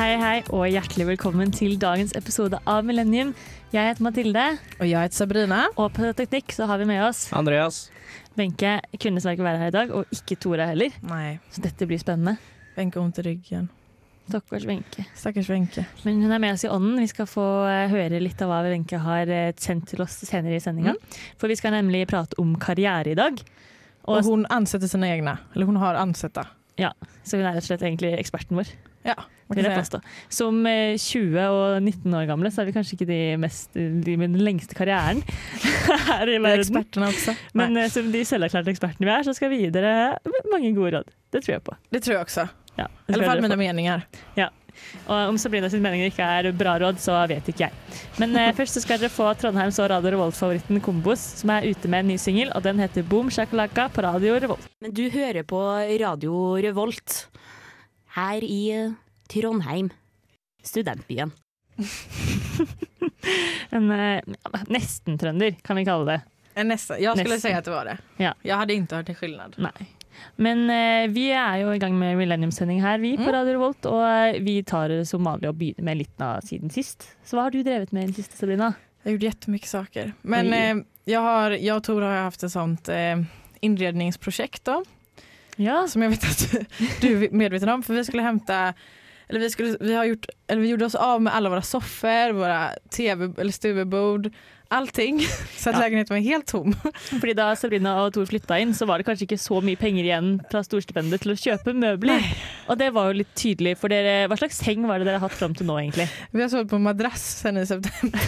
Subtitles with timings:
[0.00, 3.34] Hei, hei, og hjertelig velkommen til dagens episode av Millennium.
[3.68, 4.44] Jeg heter Mathilde,
[4.78, 5.66] Och jag heter Sabrina.
[5.76, 7.90] og på teknikk så har vi med oss Andreas.
[8.34, 8.80] Wenche.
[8.98, 10.88] Kunne dessverre ikke være her i dag, og ikke Tora heller.
[11.02, 12.38] Nej, Så dette blir spennende.
[12.78, 13.68] Wenche har ont i ryggen.
[14.28, 15.04] Stakkars Wenche.
[15.14, 15.84] Stackars Wenche.
[16.04, 16.98] Men hun er med oss i ånden.
[17.00, 20.56] Vi skal få eh, høre litt av hva Wenche har eh, sendt til oss senere
[20.56, 20.94] i sendinga.
[21.36, 23.36] For vi skal nemlig prate om karriere i dag.
[24.04, 25.38] Og, Och hon ansätter sina egna.
[25.54, 26.46] Eller hon har ansatta.
[27.22, 28.89] så hun er rett og slett egentlig eksperten vår.
[29.06, 29.14] Ja,
[29.48, 29.98] man Vil jeg påstå.
[30.30, 34.16] Som eh, 20 og 19 år gamle så er vi kanskje ikke de, mest, de
[34.20, 35.22] med den lengste karrieren
[36.10, 36.84] her i verden.
[37.56, 40.14] Men Nej, eh, som de selverklærte ekspertene vi er, så skal vi gi dere
[40.52, 41.12] mange gode råd.
[41.32, 41.76] Det tror jeg på.
[41.90, 42.48] det tror jag också.
[42.76, 43.64] Ja, I det tror fall jeg mina får.
[43.64, 44.06] meningar.
[45.10, 47.98] Og om Sabrina sine meninger ikke er bra råd, så vet ikke jeg.
[48.22, 51.90] Men eh, først så skal dere få Trondheims og Radio Revolt-favoritten Kombos, som er ute
[51.90, 54.70] med en ny singel, og den heter Boom Shakalaka på Radio Revolt.
[54.84, 55.60] Men du hører på
[56.00, 57.24] Radio Revolt
[58.16, 58.94] her i
[59.28, 59.90] Trondheim,
[60.62, 61.32] studentbyen.
[63.70, 64.22] En eh,
[64.68, 66.20] nesten trønder, kan vi kalle det.
[66.54, 66.98] En Nästa.
[67.00, 67.40] Jag skulle Nästan.
[67.50, 67.98] säga att det var det.
[68.16, 68.34] Ja.
[68.42, 69.68] Jag hade inte hört en skillnad.
[70.36, 73.32] Men eh, vi er jo i gang med Millennium-sending her, vi på Mm.
[73.32, 73.86] Radio Revolt.
[73.86, 77.06] Og eh, vi tar det som vanlig å begynne med litt av siden sist.
[77.24, 78.72] Så hva har du drevet med i den siste, Sabrina?
[79.02, 80.12] Jag gjorde jättemycket saker.
[80.22, 83.22] Men eh, jag, har, jag och Tor har haft ett sånt eh,
[83.60, 84.84] inredningsprojekt då.
[85.60, 86.54] Ja, Som jag vet att
[87.00, 87.82] du är medveten om.
[87.82, 88.74] För vi skulle hämta
[89.28, 92.32] eller vi, skulle, vi, har gjort, eller vi gjorde oss av med alla våra soffor,
[92.32, 94.30] våra tv eller stuvebord,
[94.68, 95.20] allting.
[95.56, 95.80] Så att Ja.
[95.80, 96.74] lägenheten var helt tom.
[97.20, 100.04] fordi da Sabrina og Tor flytta inn, så var det kanskje ikke så mye penger
[100.04, 102.24] igjen fra storstipendet til å kjøpe møbler.
[102.66, 104.26] Og det var jo litt tydelig for dere.
[104.28, 106.08] Hva slags seng var det dere har hatt fram til nå, egentlig?
[106.32, 108.20] Vi har sovit på madrass sen i september.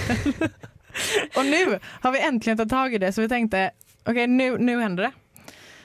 [1.36, 3.70] och nu har vi äntligen tagit tag i det så vi tänkte
[4.04, 5.12] okej nu, nu händer det.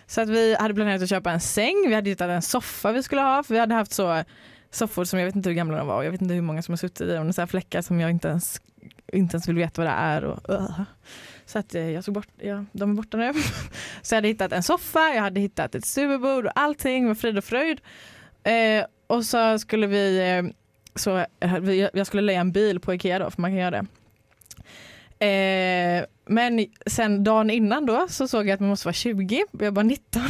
[0.07, 3.03] Så att vi hade planerat att köpa en säng, vi hade hittat en soffa vi
[3.03, 4.23] skulle ha för vi hade haft så
[4.71, 6.61] soffor som jag vet inte hur gamla de var och jag vet inte hur många
[6.61, 7.33] som har suttit i dem.
[7.33, 8.61] Så här fläckar som jag inte ens,
[9.13, 10.23] inte ens vill veta vad det är.
[10.23, 10.81] Och, uh.
[11.45, 13.33] Så att eh, jag såg bort, ja, de är borta nu.
[14.01, 17.37] Så jag hade hittat en soffa, jag hade hittat ett superbord och allting var frid
[17.37, 17.81] och fröjd.
[18.43, 20.43] Eh, och så skulle vi eh,
[20.95, 23.85] så eh, jag skulle leja en bil på Ikea då, för man kan göra det.
[25.19, 29.71] Eh, men sen dagen innan då så såg jag att man måste vara 20, jag
[29.71, 30.21] var 19.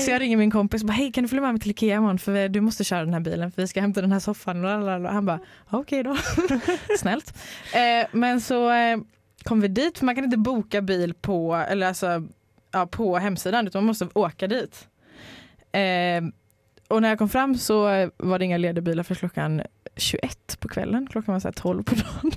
[0.00, 1.96] Så jag ringer min kompis och bara, hej kan du följa med mig till Ikea
[1.96, 4.62] imorgon för du måste köra den här bilen för vi ska hämta den här soffan.
[4.62, 5.10] Lalalala.
[5.10, 6.16] Han bara, okej då.
[6.98, 7.34] Snällt.
[7.74, 8.98] Eh, men så eh,
[9.42, 12.28] kom vi dit, för man kan inte boka bil på, eller alltså,
[12.72, 14.88] ja, på hemsidan utan man måste åka dit.
[16.92, 17.82] Och när jag kom fram så
[18.16, 19.62] var det inga lediga bilar för klockan
[19.96, 21.06] 21 på kvällen.
[21.10, 22.32] Klockan var så här 12 på dagen.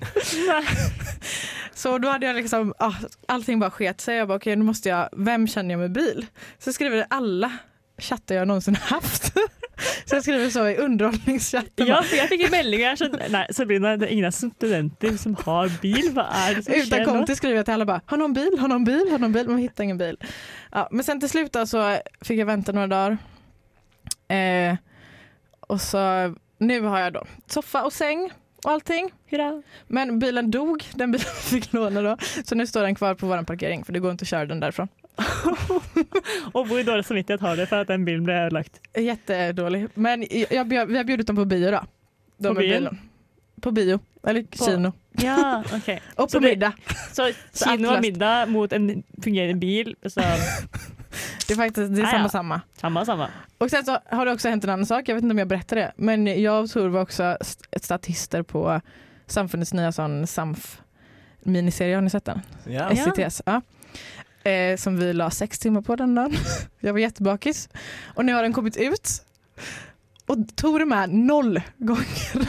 [1.74, 2.94] Så då hade jag liksom, ah,
[3.28, 4.16] allting bara sket sig.
[4.18, 6.26] Jag bara okej nu måste jag, vem känner jag med bil?
[6.60, 7.52] Så skriver alla
[7.98, 9.34] chattar jag någonsin haft.
[10.06, 11.88] Så jag skriver så i underhållningschatten.
[11.88, 15.36] Ja, for jeg fikk en melding her sånn Nei, Sabrina, det er ingen studenter som
[15.44, 16.14] har bil.
[16.16, 17.12] Hva er det som Utan nå?
[17.12, 19.50] konto skriver jag till alla bara, har någon bil, har någon bil, har någon bil?
[19.50, 20.16] Men hittar ingen bil.
[20.72, 23.18] Ja, men sen till slut så fick jag vänta några dagar.
[24.28, 24.76] Eh,
[25.60, 28.32] och så nu har jag då soffa och säng
[28.64, 29.12] och allting.
[29.30, 29.64] Hurra.
[29.88, 32.18] Men bilen dog, den bilen fick låna då.
[32.46, 34.60] Så nu står den kvar på vår parkering för det går inte att köra den
[34.60, 34.88] därifrån.
[36.54, 38.82] Og hvor dårlig samvittighet har du for at den bilen ble ödelagt?
[38.98, 39.88] Jättedålig.
[39.94, 41.84] Men jag, bjöd- vi har bjudit dem på bio då.
[42.38, 42.74] De På bio?
[42.78, 43.00] bilen.
[43.62, 44.92] På bio, eller kino.
[45.12, 46.00] Ja, ok.
[46.16, 46.74] Och Så på det- middag.
[47.14, 49.96] Så Så kino og middag mot en fungerende bil.
[50.06, 50.22] Så
[51.48, 52.30] Det är faktiskt det är Ah, samma ja.
[52.30, 52.62] samma.
[52.82, 53.28] samme, samme.
[53.58, 55.48] Och sen så har det också hänt en annan sak, jag vet inte om jag
[55.48, 58.82] berättade det, men jag och Tor var också st- statister på
[59.28, 60.82] Samfundets nya sån SAMF
[61.40, 62.42] miniserie, har ni sett den?
[62.66, 62.90] Ja.
[62.96, 63.42] SCTS.
[63.46, 63.62] Ja.
[64.52, 66.34] Eh, som vi la sex timmar på den dagen.
[66.80, 67.70] Jag var jättebakis.
[68.16, 69.10] Och nu har den kommit ut.
[70.28, 72.34] Och Tor är med noll gånger.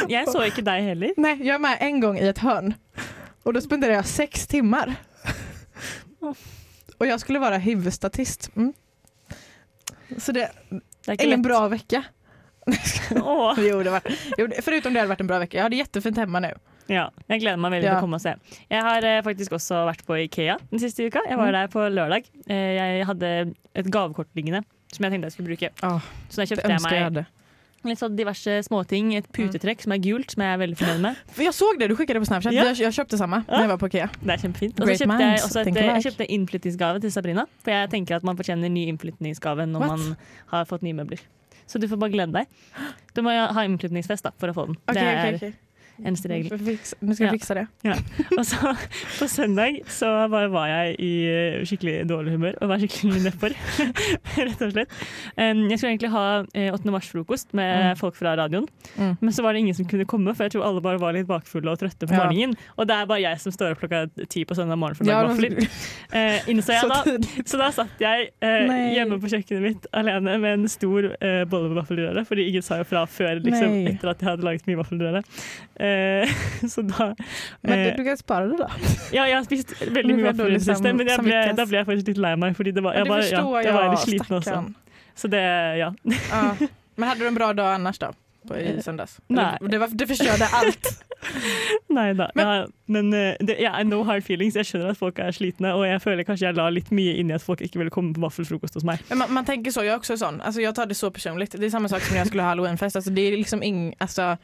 [0.00, 1.12] Men jeg så ikke deg heller.
[1.16, 2.74] Nej, jag är med en gång i ett hörn.
[3.42, 4.94] Och då spenderar jag sex timmar.
[7.04, 8.50] Och jag skulle vara huvudstatist.
[8.56, 8.72] Mm.
[10.18, 10.50] Så det
[11.06, 11.42] Det ingen lett.
[11.42, 12.04] bra vecka.
[13.16, 13.54] Åh.
[13.58, 14.00] Jo, det var,
[14.38, 15.56] jo, förutom det hade varit en bra vecka.
[15.56, 16.54] Jag hade jättefint hemma nu.
[16.86, 17.92] Ja, jeg gleder meg veldig Ja.
[17.92, 18.32] til å komme og se.
[18.70, 21.20] Jeg har eh, faktisk også vært på Ikea den siste uka.
[21.28, 21.52] Jeg var Mm.
[21.52, 22.24] der på lørdag.
[22.48, 25.70] Eh, jeg hadde et gavekort liggende som jeg tenkte jeg skulle bruke.
[25.82, 27.26] Ja, Så da det kjøpte jeg jag meg hade.
[27.92, 29.12] Litt sånn diverse småting.
[29.18, 31.20] Et putetrekk som er gult, som jeg er veldig fornøyd med.
[31.36, 32.52] För jag såg det, du skickade på Snapchat.
[32.54, 32.64] Ja.
[32.70, 34.08] Jag, jag köpte samma när jag var på Ikea.
[34.20, 34.80] Det er kjempefint.
[34.80, 37.46] Og så kjøpte jeg minds også et, jeg kjøpte innflyttingsgave til Sabrina.
[37.64, 39.98] For jeg tenker at man fortjener ny innflytningsgave når What?
[39.98, 40.16] man
[40.54, 41.22] har fått nye møbler.
[41.66, 42.46] Så du får bare glede deg.
[43.16, 44.76] Du må ha innflytningsfest da, for å få den.
[44.84, 45.54] Okej, det er okej, okej.
[46.02, 46.48] Eneste regel.
[46.50, 47.30] Vi får fixa- Nu ska Ja.
[47.30, 47.66] fixa det.
[48.38, 48.72] Og så
[49.20, 53.54] på søndag så bare var jeg i eh, skikkelig dårlig humør og var skikkelig nedfor,
[54.48, 54.90] rett og slett.
[55.38, 56.24] Jeg skulle egentlig ha
[56.54, 56.90] eh, 8.
[56.90, 57.96] mars-frokost med Mm.
[57.98, 58.66] folk fra radioen,
[58.98, 59.16] Mm.
[59.20, 61.26] men så var det ingen som kunne komme, for jeg tror alle bare var litt
[61.26, 62.24] bakfulle og trøtte på Ja.
[62.24, 62.56] morgenen.
[62.78, 65.08] Og det er bare jeg som står opp klokka ti på søndag morgen for å
[65.08, 65.68] Ja, lage vafler.
[66.12, 67.02] Eh, innså jeg så da.
[67.44, 71.68] Så da satt jeg eh, hjemme på kjøkkenet mitt alene med en stor eh, bolle
[71.70, 74.76] med vaffelrøre, fordi ingen sa jo fra før liksom, etter at jeg hadde laget mye
[74.82, 75.22] vaffelrøre.
[75.84, 76.34] Eh,
[76.74, 77.10] så da
[77.62, 78.68] Men eh, du, du kan spara det då.
[79.12, 81.26] Ja, jeg har spist veldig Men mye hva da, vaffelrøre i det siste, men jeg
[81.26, 83.74] ble, da ble jeg faktisk litt lei meg, fordi det var, jeg var, ja, jeg
[83.76, 84.50] var jag, litt sliten også.
[84.50, 84.74] stackarn.
[85.14, 85.44] Så det,
[85.78, 85.92] ja.
[86.30, 86.44] Ja.
[86.96, 88.12] Men hade du en bra dag annars då?
[88.48, 89.20] På, I söndags?
[89.26, 89.58] Nej.
[89.60, 91.04] Det, var, det förstörde allt.
[91.88, 92.30] Nei da.
[92.34, 94.56] Men- ja, men eh, det, I know hard feelings.
[94.56, 97.30] Jeg skjønner at folk er slitne, og jeg føler kanskje jeg la litt mye inn
[97.32, 99.00] i at folk ikke ville komme på vaffelfrokost hos meg.
[99.08, 100.40] Men man, man tänker så, jag är också sån.
[100.40, 101.54] Alltså jag tar det så personligt.
[101.58, 102.96] Det är samma sak som när jag skulle ha halloweenfest.
[102.96, 104.36] Alltså det är liksom ing, alltså,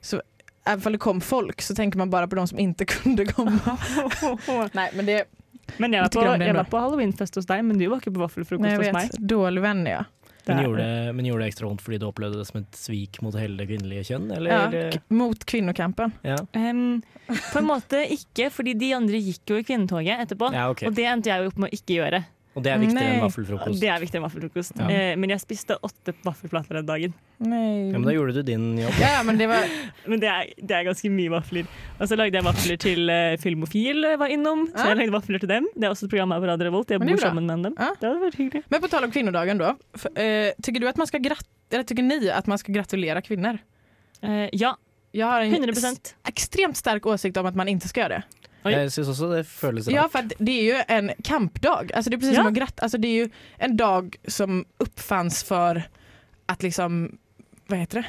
[0.00, 0.22] så,
[0.64, 3.78] även om det kom folk så tänker man bara på de som inte kunde komma.
[4.72, 5.24] Nej men det,
[5.76, 6.52] Men jeg var, ändå.
[6.52, 9.86] var på halloweenfest hos deg, men du var ikke på jag hos vet, dålig vän
[9.86, 10.04] är jag.
[10.48, 13.20] Men gjorde, det, men gjorde det ekstra vondt fordi du opplevde det som et svik
[13.20, 14.30] mot hele det kvinnelige kjønn?
[14.32, 14.72] Eller?
[14.72, 16.12] Ja, mot kvinnokampen.
[16.22, 16.38] Ja.
[16.56, 17.02] Em,
[17.52, 20.48] på en måte ikke, fordi de andre gikk jo i kvinnetoget etterpå.
[20.54, 20.86] ja, ok.
[20.88, 22.22] Og det endte jeg jo opp med å ikke gjøre.
[22.58, 23.14] Og det er viktigere Nei.
[23.16, 23.80] enn vaffelfrokost.
[23.80, 24.72] Det er viktigere enn vaffelfrokost.
[24.82, 24.88] Ja.
[24.90, 27.14] Eh, men jeg spiste åtte vaffelplater den dagen.
[27.38, 27.92] Nej.
[27.92, 28.98] Ja, men da gjorde du din jobb.
[29.00, 29.62] ja, men det var,
[30.10, 31.68] Men det er, det er ganske mye vafler.
[32.00, 34.66] Og så lagde jeg vafler til uh, Filmofil eh, var innom.
[34.72, 34.88] Så Ja.
[34.90, 35.68] jeg lagde vafler til dem.
[35.76, 36.90] Det er også et program her på Radio Revolt.
[36.90, 37.78] Jeg bor sammen med dem.
[37.78, 37.92] Ja.
[38.00, 38.64] Det hadde vært hyggelig.
[38.68, 39.72] men på tal om kvinnodagen då.
[39.94, 43.22] För, eh, tycker du att man ska grat eller tycker ni att man ska gratulera
[43.22, 43.58] kvinnor?
[44.22, 44.76] Eh, ja,
[45.12, 48.22] Jag har en 100 s- extremt stark åsikt om att man inte ska göra det.
[48.64, 49.94] Jeg syns også det føles rart.
[49.94, 51.92] Ja, för det är ju en kampdag.
[51.94, 52.40] Alltså det är precis Ja.
[52.42, 55.82] som att gratt, alltså det är ju en dag som uppfanns för
[56.46, 57.18] att liksom,
[57.66, 58.06] vad heter det?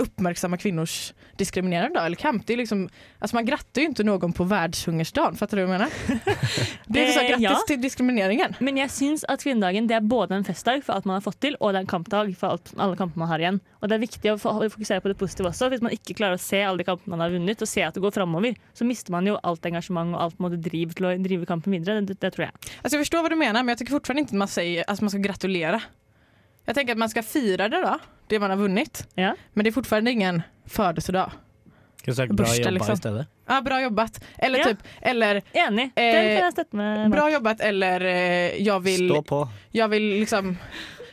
[0.00, 2.46] uppmärksamma kvinnors diskriminerande dag eller kamp.
[2.46, 2.88] Det är liksom,
[3.18, 5.92] alltså man grattar ju inte någon på världshungersdagen, fattar du vad jag menar?
[6.86, 7.58] Det är så Eh, grattis ja.
[7.66, 8.54] till diskrimineringen.
[8.60, 11.40] Men jeg syns at kvinnedagen det er både en festdag for alt man har fått
[11.40, 13.60] til, og det er en kampdag for alt, alle kampene man har igjen.
[13.82, 15.68] Og det er viktig å få- fokusere på det positive også.
[15.70, 17.94] Hvis man ikke klarer å se alle de kampene man har vunnet, og se at
[17.94, 20.94] det går framover, så mister man jo alt engasjement og alt på en måte driv
[20.94, 22.00] til å drive kampen videre.
[22.06, 22.52] Det, det tror jeg.
[22.82, 25.10] Alltså jag förstår vad du menar men jag tycker fortfarande inte man säger att man
[25.10, 25.80] ska gratulera.
[26.64, 29.06] Jag tänker att man ska fira det då, det man har vunnit.
[29.14, 29.34] Ja.
[29.52, 31.30] Men det är fortfarande ingen födelsedag.
[32.04, 32.94] Kunne sagt bra Bursdag, jobba liksom.
[32.94, 33.26] i stedet.
[33.48, 34.24] Ja, bra jobbat.
[34.38, 34.64] Eller Ja.
[34.64, 35.84] typ, eller Enig.
[35.84, 37.10] Eh, Den kan støtte med.
[37.10, 39.48] bra jobbat eller eh, jag vill Stå på.
[39.70, 40.56] Jag vill liksom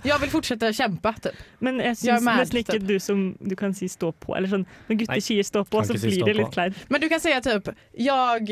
[0.03, 1.33] jag vill fortsätta kämpa typ.
[1.59, 2.87] Men er syns nesten ikke typ.
[2.87, 4.35] du som du kan si stå på.
[4.37, 6.39] Eller sånn, når gutter sier stå på, kan så si blir stå det på.
[6.41, 6.75] litt kleint.
[6.89, 8.49] Men du kan säga typ jag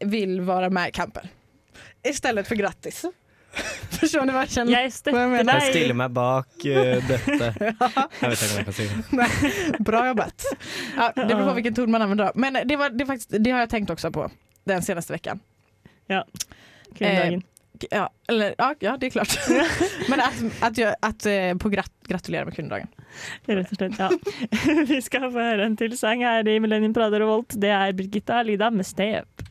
[0.00, 1.28] vill vara med i kampen.
[2.08, 3.04] Istället för grattis.
[4.00, 4.90] Förstår ni vad jag känner?
[4.90, 5.70] Støtter mener Jeg deg.
[5.70, 7.50] stiller meg bak eh, dette.
[8.20, 9.82] Jeg vet ikke hva jeg kan si.
[9.84, 10.46] Bra jobbat.
[10.96, 12.32] Ja, det beror på vilken ton man använder.
[12.34, 14.30] Men det, var, det, är faktiskt, det har jag tänkt också på
[14.64, 15.40] den senaste veckan.
[16.94, 17.42] Kvinnedagen.
[17.90, 19.38] Ja, eller, ja, ja det är klart.
[20.08, 22.88] Men att, att, jag, att eh, på grat, gratulera med kvinnodagen.
[23.46, 24.10] Rett og slett, ja.
[24.88, 27.56] Vi skal få høre en til sang her i Millennium Prader og Volt.
[27.60, 29.42] Det er Birgitta Lida med Step.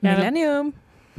[0.00, 0.72] Millennium.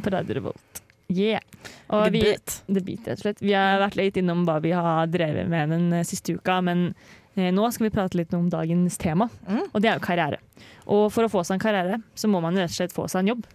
[0.04, 0.84] På Radio Revolt.
[1.08, 1.42] Yeah.
[1.88, 2.64] Og The vi, beat.
[2.68, 3.42] The Beat, rett og slett.
[3.42, 6.92] Vi har vært litt innom hva vi har drevet med den eh, siste uka, men
[7.36, 9.64] eh, nå skal vi prate litt om dagens tema, Mm.
[9.74, 10.38] og det er jo karriere.
[10.86, 13.24] Og for å få seg en karriere, så må man rett og slett få seg
[13.26, 13.48] en jobb.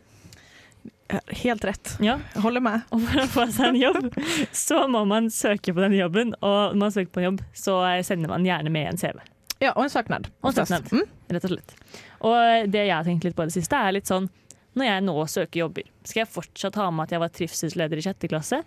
[1.29, 1.97] Helt rätt.
[2.01, 2.21] Ja.
[2.35, 2.81] Jag håller med.
[2.91, 4.15] Og for å få seg en jobb,
[4.53, 7.77] så må man søke på den jobben, og når man søker på en jobb, så
[7.91, 9.21] eh, sender man gjerne med en CV.
[9.59, 10.29] Ja, och en saknad.
[10.41, 10.93] Och en saknad.
[10.93, 11.05] Mm.
[11.29, 11.77] rett og slett.
[12.25, 14.29] Og det jeg har tenkt litt på det siste, er litt sånn
[14.75, 18.03] når jeg nå søker jobber, skal jeg fortsatt ha med at jeg var trivselsleder i
[18.03, 18.59] sjette klasse?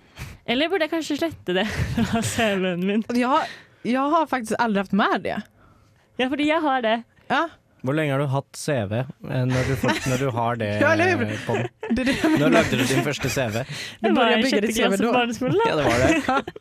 [0.48, 1.66] Eller burde jeg kanskje slette det
[2.12, 3.04] fra CV-en min?
[3.18, 3.50] Jag,
[3.84, 5.42] jag har faktiskt aldrig haft med det.
[6.18, 7.02] Ja, fordi jeg har det.
[7.28, 7.44] Ja,
[7.86, 9.04] Hvor lenge har du hatt CV eh,
[9.46, 9.74] når du,
[10.10, 11.38] når du har det Ja, eller hur?
[11.46, 11.68] på den?
[12.24, 13.62] jag Når lagde du din første CV?
[14.02, 15.60] Du bygga sjette ditt CV barneskolen.
[15.68, 15.84] Ja, Da.
[15.84, 16.54] det var det.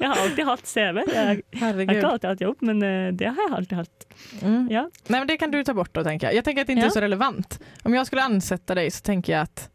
[0.00, 1.02] Jeg har alltid hatt CV.
[1.14, 4.06] Jeg har ikke alltid hatt jobb, men eh, det har jeg alltid hatt.
[4.42, 4.68] Mm.
[4.70, 4.82] Ja.
[5.08, 6.34] Nej, men det kan du ta bort då tänker jag.
[6.36, 6.90] Jag tänker att det inte Ja.
[6.90, 7.58] är så relevant.
[7.82, 9.68] Om jag skulle ansätta dig så tänker jag att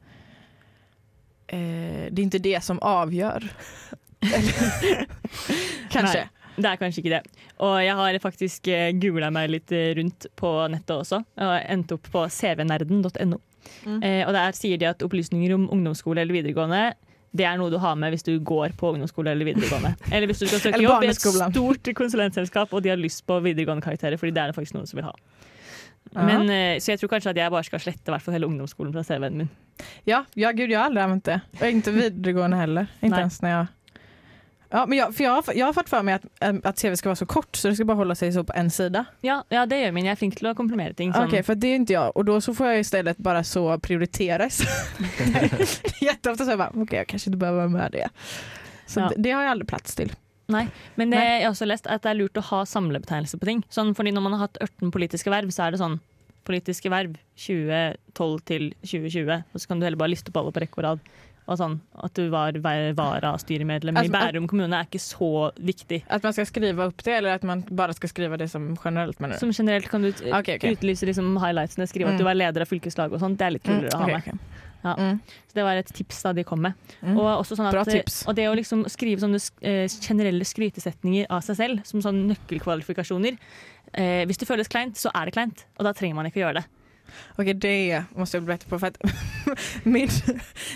[1.48, 1.60] eh,
[2.12, 3.44] det är inte det som avgör.
[5.90, 6.18] Kanske.
[6.20, 6.30] Nei.
[6.60, 7.44] Det er kanskje ikke det.
[7.66, 12.10] Og jeg har faktisk googla meg litt eh, rundt på nettet også, og endte opp
[12.14, 13.40] på cvnerden.no.
[13.86, 14.00] Mm.
[14.04, 16.90] Eh, og der sier de at opplysninger om ungdomsskole eller videregående
[17.36, 19.94] det er noe du har med hvis du går på ungdomsskole eller videregående.
[20.14, 23.38] Eller hvis du skal søke jobb i et stort konsulentselskap og de har lyst på
[23.46, 25.14] videregående karakterer, fordi det er det faktisk noen som vil ha.
[26.10, 26.26] Ja.
[26.26, 29.04] Men, eh, så jag tror kanskje at jeg bare skal slette fall hele ungdomsskolen fra
[29.06, 29.50] CV-en min.
[30.10, 31.42] Ja, ja, gud jag har aldrig använt det.
[31.60, 32.88] Och inte videregående heller.
[33.02, 33.68] Inte ens när jag...
[34.72, 36.96] Ja, men jag, för jag, har, jag har fått för mig att, äm, att CV
[36.96, 39.06] ska vara så kort så det ska bara hålla sig så på en sida.
[39.22, 40.06] Ja, ja, det gjør min.
[40.06, 41.14] Jeg er flink til å komprimere ting.
[41.14, 41.28] sånn.
[41.28, 42.18] Okej, för det är inte jag.
[42.18, 44.50] Och då så får jag istället bara så prioritera.
[46.02, 48.10] Jätteofta så jag bara, okej jag kanske inte behöver vara med det.
[48.86, 49.08] Så Ja.
[49.10, 50.14] det, det har jag aldrig plats till.
[50.48, 51.26] Men det, Nei.
[51.26, 53.60] jeg har også lest at det er lurt å ha samlebetegnelse på ting.
[53.70, 56.00] Sånn, fordi når man har hatt 18 politiske verv, så er det sånn
[56.44, 59.44] politiske verv 2012 til 2020.
[59.54, 61.00] Og så kan du heller bare liste opp alle på rekke og rad.
[61.50, 66.04] Og sånn, At du var vara-styremedlem i Bærum kommune er ikke så viktig.
[66.08, 69.20] Att man ska skriva upp det eller att man bara ska skriva det som generellt
[69.20, 69.40] menar du?
[69.40, 70.72] Som generelt kan du Okej, okej.
[70.78, 72.14] utlyse liksom highlightsene, skrive Mm.
[72.16, 73.38] at du var leder av fylkeslaget og sånt.
[73.40, 74.16] Det er litt kulere å ha med.
[74.22, 74.40] okej.
[74.84, 74.94] Ja.
[74.96, 76.74] Mm, Så det var et tips da de kom med.
[77.04, 77.18] mm.
[77.20, 81.84] Og, sånn at, og det å liksom skrive sånne eh, generelle skrytesetninger av seg selv,
[81.86, 83.38] som sånne nøkkelkvalifikasjoner
[83.94, 86.54] eh, Hvis det føles kleint, så er det kleint, og da trenger man ikke gjøre
[86.62, 86.66] det.
[87.32, 88.80] Okej, det måste jag bli bättre på.
[88.80, 88.98] För att
[89.84, 90.10] min,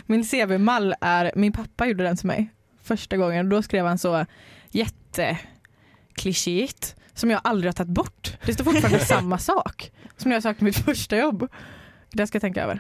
[0.06, 2.50] min CV-mall är, min pappa gjorde den till mig
[2.84, 3.50] första gången.
[3.50, 4.26] Då skrev han så
[4.70, 8.38] jätteklichéigt som jag aldrig har tagit bort.
[8.46, 11.48] Det står fortfarande samma sak som när jag sökte mitt första jobb.
[12.12, 12.80] Det ska jag tänka över.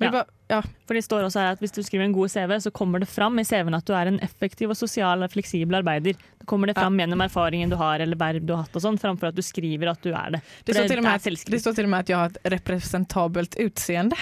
[0.00, 0.06] Ja.
[0.06, 0.62] det var, ja.
[0.88, 3.08] For det står også her at Hvis du skriver en god CV, så kommer det
[3.12, 6.16] fram i CV-en at du er en effektiv og sosial og fleksibel arbeider.
[6.40, 8.98] Da kommer det fram gjennom erfaringen du har eller verv du har hatt, og sånn,
[9.00, 10.40] framfor at du skriver at du er det.
[10.64, 13.54] Det, står till och med det står till och med att jag har ett representabelt
[13.56, 14.16] utseende.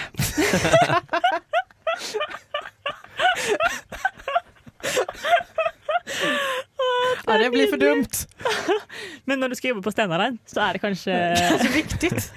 [7.25, 8.27] ja, det blir för dumt.
[9.25, 11.15] Men når du skal jobbe på Stenarein, så er det kanskje
[11.63, 12.33] Så viktigt.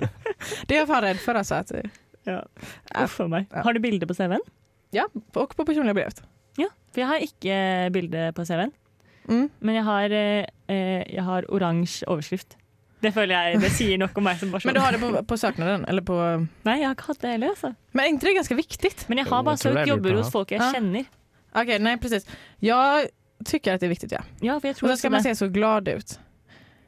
[0.67, 1.55] Det är jag fan rädd för alltså.
[1.55, 1.73] Att,
[2.25, 2.43] ja.
[3.05, 3.47] Uff a meg.
[3.53, 4.41] Har du bilde på CV-en?
[4.93, 6.23] ja, och på personliga brevet.
[6.57, 6.67] Ja.
[6.93, 8.73] For jeg har ikke bilde på CV-en,
[9.29, 9.49] Mm.
[9.61, 12.57] men jeg har, eh, eh, har oransje overskrift.
[13.03, 14.69] Det føler jeg det sier nok om meg som person.
[14.73, 15.85] Men du har det på, på söknaden?
[15.89, 16.15] Eller på...
[16.65, 17.49] Nei, jeg har ikke hatt det heller.
[17.49, 17.75] Altså.
[17.93, 19.09] Men är inte det ganska viktigt?
[19.09, 20.73] Men jeg har bare er lurt jobber hos folk jeg Ja.
[20.73, 21.05] kjenner.
[21.55, 22.27] Okej, nej precis.
[22.61, 23.07] Jag
[23.45, 24.21] tycker att det är viktigt ja.
[24.41, 25.25] Ja, for jeg Och tror så ska man det.
[25.25, 26.19] se så glad ut.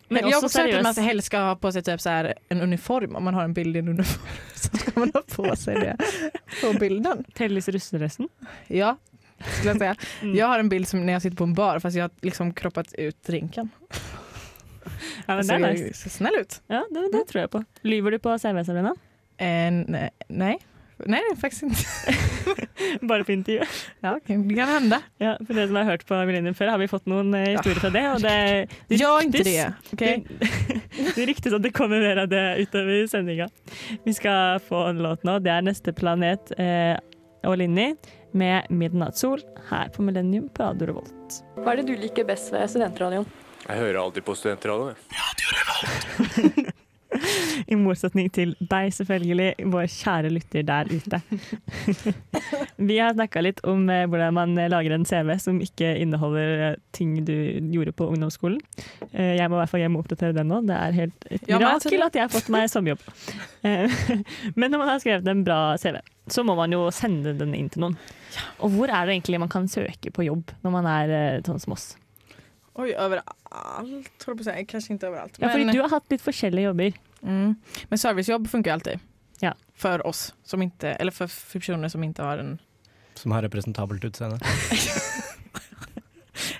[0.08, 2.08] Men Men jag har också hört att man helst ska ha på sig typ så
[2.08, 3.16] här en uniform.
[3.16, 5.96] Om man har en bild i en uniform så ska man ha på sig det
[6.62, 7.24] på bilden.
[7.34, 8.28] Telles russedressen.
[8.66, 8.96] Ja,
[9.58, 9.96] skulle jag säga.
[10.22, 10.36] Mm.
[10.36, 12.54] Jag har en bild som när jag sitter på en bar fast jag har liksom
[12.54, 13.70] kroppat ut drinken.
[15.26, 15.94] Ja, men så det er jag nice.
[15.94, 16.62] ser snäll ut.
[16.66, 17.64] Ja, det, det tror jeg på.
[17.80, 18.96] Lyver du på Sabrina?
[19.36, 20.58] Eh, nej,
[20.98, 21.80] nej, faktiskt inte.
[23.06, 23.60] Bare på intervju?
[24.00, 25.02] Ja, det kan hända.
[25.18, 27.80] Ja, for dere som har hørt på Millennium før, har vi fått noen eh, historier
[27.80, 28.04] fra det.
[28.12, 29.92] Og det, det Gör inte ryktes- det.
[29.92, 30.26] okej?
[30.28, 33.48] Det, det ryktes at det kommer mer av det utover sendinga.
[34.04, 35.38] Vi skal få en låt nå.
[35.44, 36.96] Det er Neste planet eh,
[37.44, 37.94] og Linni
[38.32, 41.42] med 'Midnattssol' her på Millennium på Radio Revolt.
[41.56, 43.26] Hva er det du liker best ved studentradioen?
[43.68, 44.96] Jeg hører alltid på studentradioen.
[46.36, 46.74] jeg.
[47.72, 51.20] I motsetning til deg, selvfølgelig, vår kjære lytter der ute.
[52.88, 56.76] Vi har snakka litt om eh, hvordan man lager en CV som ikke inneholder eh,
[56.96, 57.34] ting du
[57.74, 58.60] gjorde på ungdomsskolen.
[59.12, 60.60] Eh, Jeg må i hvert fall hjem og oppdatere den nå.
[60.68, 63.06] Det er helt et mirakel at jeg har fått meg sommerjobb.
[63.64, 63.98] Eh,
[64.58, 66.00] Men når man har skrevet en bra CV,
[66.32, 67.98] så må man jo sende den inn til noen.
[68.64, 71.60] Og hvor er det egentlig man kan søke på jobb når man er eh, sånn
[71.62, 71.92] som oss?
[72.74, 73.26] Oj, överallt
[73.80, 74.66] håller jag på att säga.
[74.66, 75.36] Kanske inte överallt.
[75.38, 76.92] Ja, fordi du har hatt litt forskjellige jobber.
[77.22, 77.54] Mm.
[77.88, 78.98] Men servicejobb funkar ju alltid.
[79.40, 79.54] Ja.
[79.74, 82.58] För oss som inte, eller för, för personer som inte har en...
[83.14, 84.38] Som har representabelt utseende.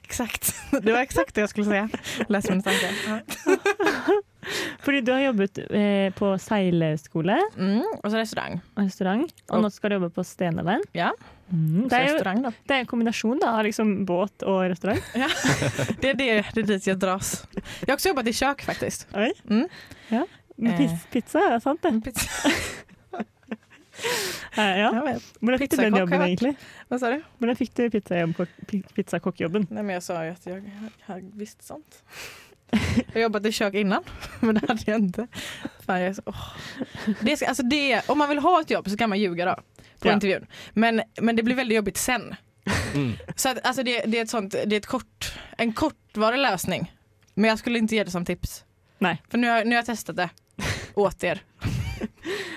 [0.03, 0.55] Exakt.
[0.83, 1.89] Det var exakt det jag skulle säga.
[2.29, 3.23] Läs mina tankar.
[4.45, 4.77] Ja.
[4.85, 7.83] Fordi du har jobbet eh, på seilskole Mm.
[8.03, 8.61] Och så restaurang.
[8.77, 10.83] og restaurant, og Og- nå skal du jobbe på Stenaveien.
[10.93, 11.11] Ja.
[11.53, 12.53] Mm, Och det, er jo, restaurang då.
[12.67, 15.03] det er en kombinasjon da, av liksom båt og restaurant.
[16.01, 17.47] Det är, det, det är dit jag dras.
[17.81, 19.07] Jag har också jobbat i kök faktiskt.
[19.15, 19.33] Oi.
[19.51, 19.69] Mm.
[20.57, 20.79] Med Eh.
[20.79, 22.01] pizza, pizza er sant det?
[22.05, 22.29] Pizza.
[24.57, 24.89] Eh, ja.
[25.41, 26.51] Hvordan fikk du den jobben jeg egentlig?
[26.91, 27.21] Vad sa du?
[27.39, 29.67] Hvordan fikk du pizzajobb på- pi- pizzakokkjobben?
[29.71, 30.63] Nej, men jag sa ju att jag
[31.07, 32.03] har visst sånt.
[32.71, 34.03] Jag har jobbat i kök innan,
[34.41, 35.27] men det hade jag inte.
[35.87, 36.35] Fan, jag är så,
[37.21, 39.55] det ska, alltså det, om man vill ha ett jobb så kan man ljuga då,
[39.99, 40.13] på Ja.
[40.13, 40.47] intervjun.
[40.73, 42.35] Men, men det blir väldigt jobbigt sen.
[42.95, 43.13] Mm.
[43.37, 46.93] Så att, alltså det, det är, ett sånt, det är ett kort, en kortvarig lösning.
[47.35, 48.65] Men jag skulle inte ge det som tips.
[48.99, 49.23] Nej.
[49.31, 50.31] För nu har, nu har jag testat det
[50.95, 51.43] åt er.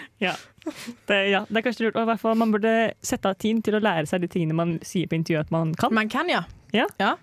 [1.07, 1.95] Det, ja, det er kanskje lurt.
[1.95, 2.71] Og i hvert fall Man burde
[3.05, 5.74] sette av tid til å lære seg de tingene man sier på intervjuet at man
[5.77, 5.93] kan.
[5.95, 6.43] Man kan ja.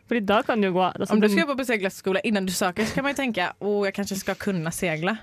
[0.09, 2.85] Fordi da kan jo gå altså, Om du ska jobba på seglarskola innan du söker
[2.85, 5.17] så kan man ju tänka, åh jag kanske ska kunna segla.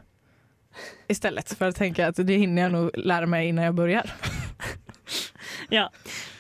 [1.08, 4.12] Istället för att tänka att det hinner jag nog lära mig innan jag börjar.
[5.72, 5.88] Ja,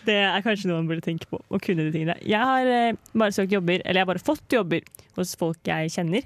[0.07, 1.39] det er kanskje noe man burde tenke på.
[1.39, 2.17] Å kunne de tingene.
[2.27, 5.91] Jeg har eh, bare søkt jobber, eller jeg har bare fått jobber hos folk jeg
[5.93, 6.25] kjenner,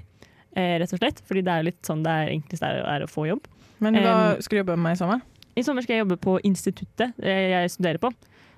[0.56, 1.22] eh, rett og slett.
[1.28, 3.46] Fordi det jo litt sånn det er enklest er, er å få jobb.
[3.78, 4.02] Men Em.
[4.04, 5.20] vad ska du jobba med i sommar?
[5.54, 8.10] I sommer skal jeg jobbe på instituttet eh, jeg studerer på.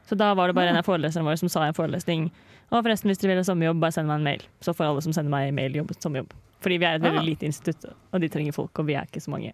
[0.09, 2.31] Så da var det bare en av foreleserne våre som sa i en forelesning
[2.71, 4.43] Og forresten, hvis dere vil ha sommerjobb, bare send meg en mail.
[4.61, 6.35] Så får alle som sender meg mail, jobb sommerjobb.
[6.61, 7.25] Fordi vi er et veldig Ah.
[7.25, 9.53] lite institutt, og de trenger folk, og vi er ikke så mange.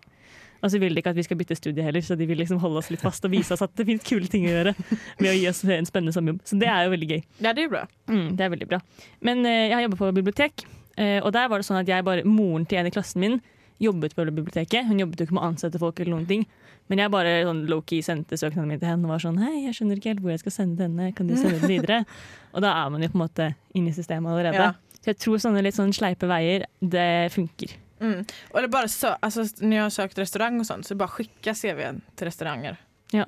[0.64, 2.59] Og så vil de ikke at vi skal bytte studie heller, så de vil liksom
[2.59, 4.75] holde oss litt fast og vise oss at det finnes kule ting å gjøre
[5.21, 6.40] ved å gi oss en spennende sommerjobb.
[6.44, 7.23] Så det er jo veldig gøy.
[7.38, 7.87] Ja, det är bra.
[8.09, 8.80] Mm, det er veldig bra.
[9.21, 10.64] Men eh, jeg har jobbet på bibliotek,
[10.97, 13.40] eh, og der var det sånn at jeg bare, moren til en i klassen min
[13.83, 14.87] jobbet på biblioteket.
[14.87, 16.47] Hun jobbet jo ikke med å ansette folk eller noen ting.
[16.93, 19.78] Men jeg bare sånn low-key sendte søknaden min til henne og var sånn Hei, jeg
[19.78, 22.02] skjønner ikke helt hvor jeg skal sende denne, kan du sende den videre?
[22.54, 24.66] og da er man jo på en måte inne i systemet allerede.
[24.69, 24.99] Ja.
[25.00, 27.73] Så jeg tror sånne litt sånn sleipe veier, det funker.
[28.04, 28.25] Mm.
[28.54, 32.00] Eller bara sö- alltså, när jag har sökt restaurang och sånt så bara skicka CVn
[32.14, 32.76] till restauranger.
[33.11, 33.26] Ja.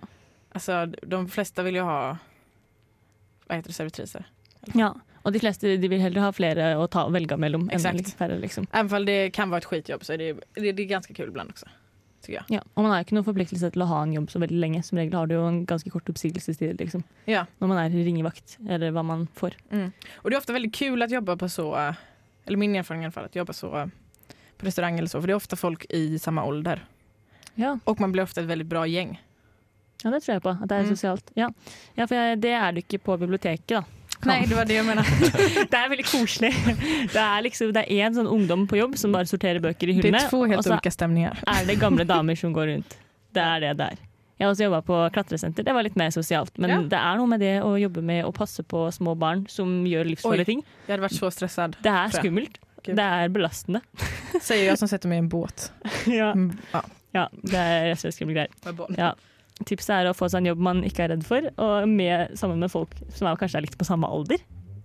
[0.53, 2.19] Alltså de flesta vill ju ha
[3.47, 4.25] vad heter det, servitriser.
[4.75, 4.95] Ja.
[5.27, 8.13] Og de fleste de vil heller ha flere å ta, velge mellom enn Exakt.
[8.19, 8.67] færre, liksom.
[8.73, 11.29] Även om det kan vara ett skitjobb så är det, det, det är ganska kul
[11.29, 11.67] ibland också.
[12.29, 12.43] Jag.
[12.49, 12.61] Ja.
[12.75, 14.81] Og man har ikke noen forpliktelse til å ha en jobb så veldig lenge.
[14.83, 17.05] Som regel har du jo en ganske kort oppsigelsestid, liksom.
[17.25, 17.45] Ja.
[17.63, 19.55] Når man er ringevakt, eller hva man får.
[19.71, 19.93] Mm.
[20.25, 21.95] Och det är ofta väldigt kul att jobba på så,
[22.47, 23.91] eller min erfarenhet i alla fall, att jobba så
[24.59, 25.21] på restaurang eller så.
[25.21, 26.85] För det är ofta folk i samma ålder.
[27.55, 27.79] Ja.
[27.85, 29.23] Och man blir ofta ett väldigt bra gäng.
[30.03, 30.49] Ja, det tror jeg på.
[30.49, 30.97] At det er Mm.
[30.97, 31.31] sosialt.
[31.35, 31.51] Ja,
[31.95, 33.85] ja for det er det ikke på biblioteket, da.
[34.25, 35.09] Nej, det var det jag menade.
[35.71, 36.53] Det er veldig koselig.
[37.13, 39.93] Det er liksom, det er én sånn ungdom på jobb som bare sorterer bøker i
[39.93, 40.25] Det hyllene.
[40.25, 41.39] är två og helt så olika stämningar.
[41.47, 42.97] er det gamle damer som går rundt.
[43.33, 43.97] Det er det der.
[44.39, 45.63] Jeg har også jobba på klatresenter.
[45.65, 46.59] Det var litt mer sosialt.
[46.59, 46.81] Men Ja.
[46.83, 50.05] det er noe med det å jobbe med å passe på små barn som gjør
[50.05, 50.63] livsfarlige ting.
[50.87, 51.77] Jag hade varit så stressad.
[51.83, 52.21] Det er jeg.
[52.21, 52.59] skummelt.
[52.85, 53.81] Det er belastende.
[54.43, 55.73] Säger jag som sätter mig i en båt.
[56.07, 56.83] Ja, Mm, ja,
[57.13, 58.97] ja det er rett og slett skumle greier.
[58.99, 59.15] Ja.
[59.65, 62.61] Tipset er å få seg en jobb man ikke er redd for, og med, sammen
[62.61, 64.43] med folk som er, kanskje er litt på samme alder.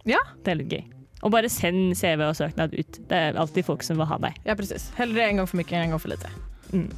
[0.07, 0.21] Ja.
[0.45, 0.83] Det er litt gøy.
[1.21, 2.99] Og bare send CV og søknad ut.
[3.09, 4.39] Det er alltid folk som vil ha deg.
[4.47, 4.89] Ja, precis.
[4.97, 6.29] Hellre en gång för mycket än en gång för lite.
[6.73, 6.89] Mm.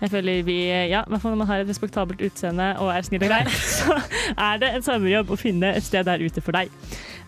[0.00, 0.56] Jeg føler vi,
[0.90, 3.42] ja, hvert fall når man har et respektabelt utseende og er snill og grei,
[3.78, 3.96] så
[4.32, 6.72] er det en sommerjobb å finne et sted der ute for deg.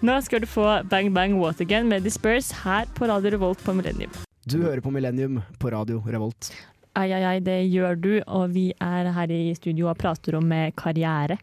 [0.04, 4.12] Nå skal du få Bang Bang Watergun med Disperse her på Radio Revolt på Millennium.
[4.48, 6.52] Du hører på Millennium på radio Revolt.
[6.98, 10.50] Ai, ai, ai, det gjør du, og vi er her i studio og prater om
[10.52, 11.36] eh, karriere,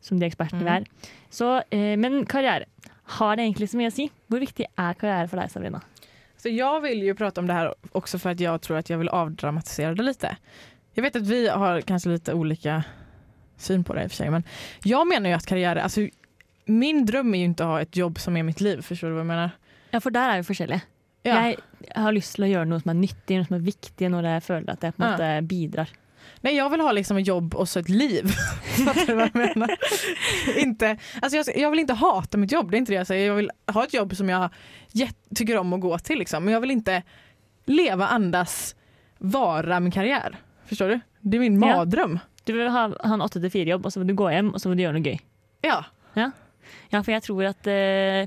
[0.00, 0.76] som de ekspertene vi Mhm.
[0.76, 0.84] er.
[1.30, 2.64] Så, eh, men karriere,
[3.18, 4.10] har det egentlig så mye å si?
[4.30, 5.80] Hvor viktig er karriere for deg, Sabrina?
[6.36, 8.98] Så jag vill ju prata om det här också för att jag tror att jag
[8.98, 10.36] vill avdramatisera det lite.
[10.94, 12.84] Jag vet att vi har kanske lite olika
[13.56, 14.30] syn på det i och för sig.
[14.30, 14.42] Men
[14.84, 16.00] jag menar ju att karriär, alltså
[16.64, 18.82] min dröm är ju inte att ha ett jobb som är mitt liv.
[18.82, 19.50] Förstår du vad jag menar?
[19.90, 20.80] Ja, for der er vi forskjellige.
[21.22, 21.40] Ja.
[21.50, 21.56] Jeg
[21.96, 24.42] har lyst til å gjøre noe som er nyttig, noe som er viktig, når jeg
[24.46, 25.12] føler at jeg på en Ja.
[25.16, 25.88] måte bidrar.
[26.42, 28.24] Nej, jag vill ha liksom ett jobb och så ett liv.
[28.86, 29.70] Fattar du vad jag menar?
[30.56, 33.26] inte, alltså jag, jag vill inte hata mitt jobb, det är inte det jag säger.
[33.26, 34.48] Jag vill ha ett jobb som jag
[35.34, 36.18] tycker om att gå till.
[36.18, 36.44] Liksom.
[36.44, 37.02] Men jag vill inte
[37.64, 38.76] leva, andas,
[39.18, 40.36] vara min karriär.
[40.66, 41.00] Förstår du?
[41.20, 41.76] Det är min Ja.
[41.76, 42.18] mardröm.
[42.44, 44.78] Du vil ha, ha en 8-4-jobb, og så vil du gå hjem og så vil
[44.78, 45.18] du gjøre noe gøy.
[45.62, 45.84] Ja.
[46.90, 48.26] Ja, for jeg tror at eh,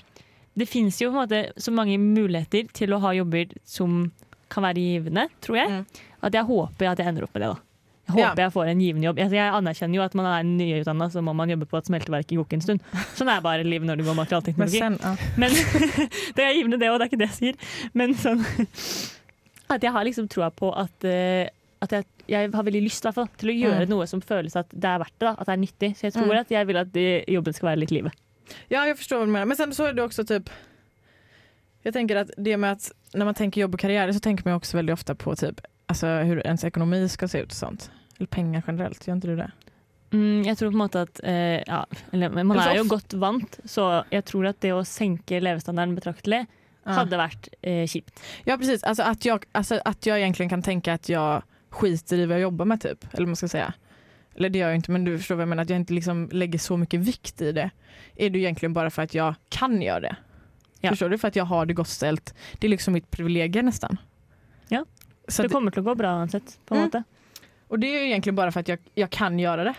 [0.58, 4.12] det finnes jo måte så mange muligheter til å ha jobber som
[4.54, 5.70] kan være givende, tror jeg.
[5.70, 5.86] Mm.
[6.24, 7.62] At jeg håper at jeg ender opp med det, da.
[8.04, 8.28] Jeg Ja.
[8.30, 9.20] håper jeg får en givende jobb.
[9.24, 12.32] Altså, jeg anerkjenner jo at man er nyutdanna, så må man jobbe på et smelteverk
[12.34, 12.82] i en stund.
[13.18, 14.80] Sånn er bare livet når du går Men materialteknologi.
[14.80, 15.16] sen, ja.
[15.38, 15.50] Men
[16.36, 17.56] det er givende det òg, det er ikke det jeg sier.
[17.96, 18.44] Men sånn
[19.74, 21.48] at jeg har liksom troa på at, eh,
[21.82, 23.90] at jeg, jeg har veldig lyst hvert fall, til å gjøre Mm.
[23.96, 25.90] noe som føles at det er verdt det, da, at det er nyttig.
[25.98, 26.40] Så jeg tror Mm.
[26.44, 28.12] at jeg vil at det, jobben skal være litt livet.
[28.68, 29.46] Ja, jag förstår vad du menar.
[29.46, 30.50] Men sen så är det också typ
[31.82, 34.54] jag tänker att det med att när man tänker jobb och karriär så tänker man
[34.54, 37.92] också väldigt ofta på typ alltså hur ens ekonomi ska se ut och sånt.
[38.18, 39.52] Eller pengar generellt, gör inte du det?
[40.14, 41.34] Mm, jeg tror på en måte at eh,
[41.68, 45.96] ja, eller, Man jo off- godt vant, så jeg tror at det å senke levestandarden
[45.96, 46.46] betraktelig
[46.86, 46.92] Ja.
[46.92, 48.20] hadde vært eh, kjipt.
[48.44, 52.26] Ja precis, alltså att, jag, alltså att jag egentligen kan tänka att jag skiter i
[52.26, 53.04] vad jag jobbar med typ.
[53.14, 53.74] Eller vad man ska säga.
[54.36, 56.30] Eller det gör jag inte men du förstår vad jag menar, att jag inte liksom
[56.32, 57.70] lägger så mycket vikt i det.
[58.16, 60.16] Är det egentligen bara för att jag kan göra det.
[60.82, 60.90] Ja.
[60.90, 61.18] Förstår du?
[61.18, 62.34] För att jag har det gott ställt.
[62.60, 63.98] Det är liksom mitt privilegium nästan.
[64.68, 64.86] Ja.
[65.28, 66.60] Så det att, kommer å gå bra uansett.
[66.66, 66.86] på Mm.
[66.86, 67.04] måte.
[67.68, 69.74] och det är egentligen bara för att jag, jag kan göra det.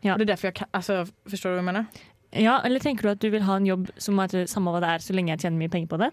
[0.00, 0.12] Ja.
[0.12, 1.84] Och det är därför jag kan, alltså förstår du vad jag menar?
[2.30, 4.88] Ja, Eller tenker du at du vil ha en jobb som er samme hva det
[4.94, 6.10] er, så lenge jeg tjener mye penger på det?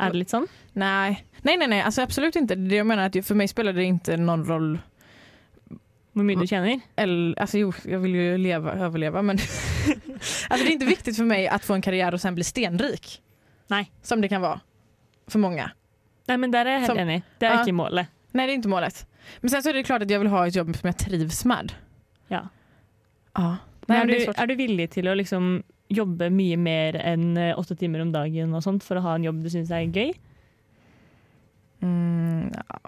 [0.00, 0.46] Er det litt sånn?
[0.72, 1.82] Nej, nej, nej, nej.
[1.82, 2.54] Alltså absolut inte.
[2.54, 4.78] Det jag menar är att för mig spelar det inte någon roll
[6.14, 6.80] Hvor mye du tjener?
[6.96, 9.38] Eller, alltså jo, jag vill ju leva, överleva men
[10.48, 13.22] alltså det är inte viktigt för mig att få en karriär och sen bli stenrik.
[13.66, 13.90] Nej.
[14.02, 14.60] Som det kan vara
[15.26, 15.70] för många.
[16.26, 17.22] Nei, men jeg helt Som- enig.
[17.38, 17.60] Det er Ja.
[17.62, 18.06] ikke målet.
[18.32, 19.06] Nej det är inte målet.
[19.40, 21.44] Men sen så är det klart att jag vill ha ett jobb som jag trivs
[21.44, 21.72] med.
[22.28, 22.48] Ja.
[23.34, 23.56] Ja.
[23.86, 27.76] Nej, är du, er du villig til å liksom jobbe mye mer enn eh, åtte
[27.76, 30.14] timer om dagen og sånt for å ha en jobb du syns er gøy?
[31.82, 32.78] Mm, ja.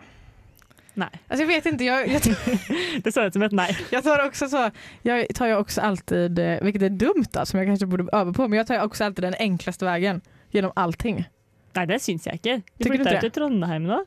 [0.97, 1.09] Nej.
[1.29, 2.23] Alltså jag vet inte, jag, jag,
[3.03, 3.79] Det såg ut som ett nej.
[3.91, 4.71] jag tar också så,
[5.03, 8.33] jag tar ju också alltid, eh, vilket är dumt då, som jag kanske borde öva
[8.33, 11.29] på, men jag tar också alltid den enklaste vägen genom allting.
[11.73, 12.63] Nej, det syns jag inte.
[12.79, 14.05] Inte ut till Trondheim nu.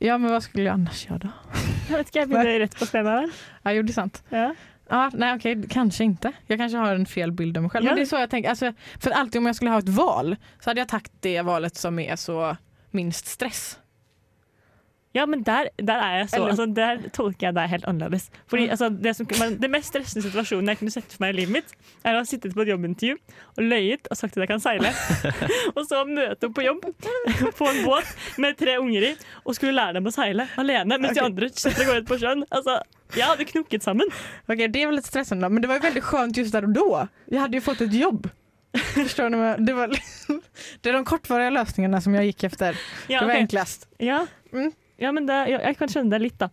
[0.00, 1.28] Ja men vad skulle jag annars göra då?
[1.90, 3.28] Jag vet inte, jag blir rätt på spänna.
[3.62, 4.22] Ja jo det är sant.
[4.28, 4.54] Ja.
[4.88, 6.32] Ja, nej okej, kanske inte.
[6.46, 7.84] Jag kanske har en fel bild av mig själv.
[7.84, 7.90] Ja.
[7.90, 10.36] Men det är så jag tänker, alltså, för alltid om jag skulle ha ett val
[10.60, 12.56] så hade jag tagit det valet som är så
[12.90, 13.78] minst stress.
[15.16, 16.44] Ja, men där, där är jag så.
[16.44, 18.30] Altså, der tolker jeg deg helt annerledes.
[18.50, 18.70] Fordi Mm.
[18.74, 21.52] altså, det, som, men, det mest stressende situasjonen jeg kunne sett for meg i livet
[21.54, 23.14] mitt, er å ha sittet på et jobbintervju
[23.54, 24.90] og løyet og sagt at jeg kan seile.
[25.76, 26.82] og så møte opp på jobb
[27.60, 28.10] på en båt
[28.42, 29.12] med tre unger i
[29.44, 31.26] og skulle lære dem å seile alene mens de Ok.
[31.30, 32.42] andre setter går ut på sjøen.
[32.50, 32.80] Altså,
[33.14, 34.10] jeg hadde knukket sammen.
[34.48, 36.72] Okej, det är väl lite stressande men det var ju väldigt skönt just där och
[36.74, 37.08] då.
[37.26, 38.30] Jag hade ju fått ett jobb.
[38.94, 39.64] Förstår ni?
[39.66, 39.88] Det, var,
[40.80, 42.76] det är de kortvariga lösningarna som jag gick efter.
[43.06, 43.38] Ja, det var ok.
[43.40, 43.88] enklast.
[43.98, 44.26] ja.
[44.52, 44.72] Mm.
[44.96, 46.48] Ja men det, jeg, jeg kan skjønne det litt, da.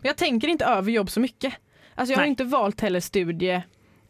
[0.00, 1.54] Men jag tänker inte över jobb så mycket.
[1.94, 2.30] Alltså jag har Nej.
[2.30, 3.62] inte valt heller studie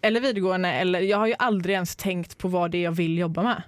[0.02, 3.18] eller videregående eller jag har ju aldrig ens tänkt på vad det är jag vill
[3.18, 3.62] jobba med.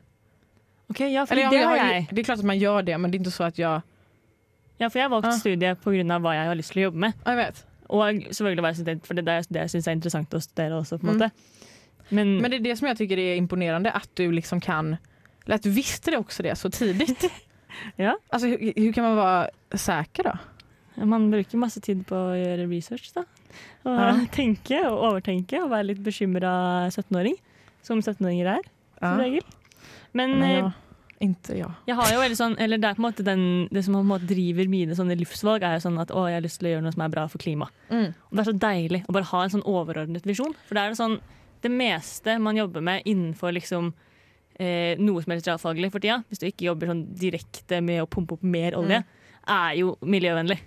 [0.88, 2.06] Ok, ja, for Eller, ja, det jag har har ju, jeg.
[2.10, 3.80] det är klart att man gör det men det är inte så att jag,
[4.78, 5.32] Ja, for jeg har valgt Ah.
[5.32, 6.18] studie pga.
[6.18, 7.12] hva jeg har lyst til å jobbe med.
[7.24, 7.66] ja, jag vet.
[7.88, 10.98] Og selvfølgelig være student, for det er det jeg syns er interessant å studere også.
[10.98, 11.30] på en Mm.
[12.08, 14.96] Men, Men det är det som jag tycker är imponerande att du liksom kan,
[15.46, 17.24] eller att du visste det också det så tidigt.
[17.96, 18.16] Ja.
[18.30, 20.38] Alltså hur, hur kan man vara säker då?
[21.04, 23.12] man bruker masse tid på å gjøre research.
[23.14, 23.24] da.
[23.84, 24.12] Og Ja.
[24.32, 26.52] tenke og overtenke og være litt bekymra
[26.92, 27.36] 17-åring.
[27.82, 28.62] Som 17-åringer er,
[29.00, 29.24] som Ja.
[29.24, 29.42] regel.
[30.12, 30.72] Men, Men eh, jag,
[31.20, 31.72] inte jag.
[31.86, 34.68] jeg har jo veldig sånn, eller det på måte den, det som på måte driver
[34.68, 37.02] mine sånne livsvalg, er jo sånn at å, jeg har til å gjøre noe som
[37.02, 37.72] er bra for klimaet.
[37.90, 38.12] Mm.
[38.30, 40.54] Det er så deilig å bare ha en sånn overordnet visjon.
[40.68, 41.18] For det det sånn
[41.62, 43.92] Det meste man jobber med innenfor liksom
[44.58, 48.06] eh, noe som helst realfaglig for tida, hvis du ikke jobber sånn direkte med å
[48.10, 49.02] pumpe opp mer olje,
[49.48, 50.58] er jo miljøvennlig.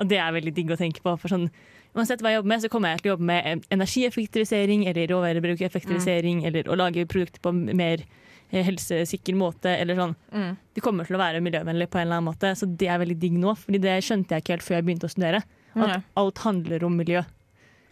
[0.00, 1.16] Og det er veldig digg å tenke på.
[1.20, 1.50] For sånn
[1.92, 6.38] Uansett hva jeg jobber med, så kommer jeg til å jobbe med energieffektivisering eller råvarebrukeffektivisering
[6.48, 8.00] eller å lage produkter på mer
[8.48, 10.14] eh, helsesikker måte eller sånn.
[10.32, 10.54] Mm.
[10.72, 13.18] Det kommer til å være miljøvennlig på en eller annen måte, så det er veldig
[13.20, 13.52] digg nå.
[13.60, 15.42] Fordi det skjønte jeg ikke helt før jeg begynte å studere.
[15.74, 16.00] At Nej.
[16.22, 17.22] alt handler om miljø,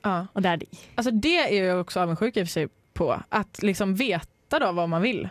[0.05, 0.15] Ja.
[0.33, 0.79] og det er digg.
[0.97, 3.23] Alltså det är jag också avundsjuk på.
[3.29, 5.29] Att liksom veta då vad man vill.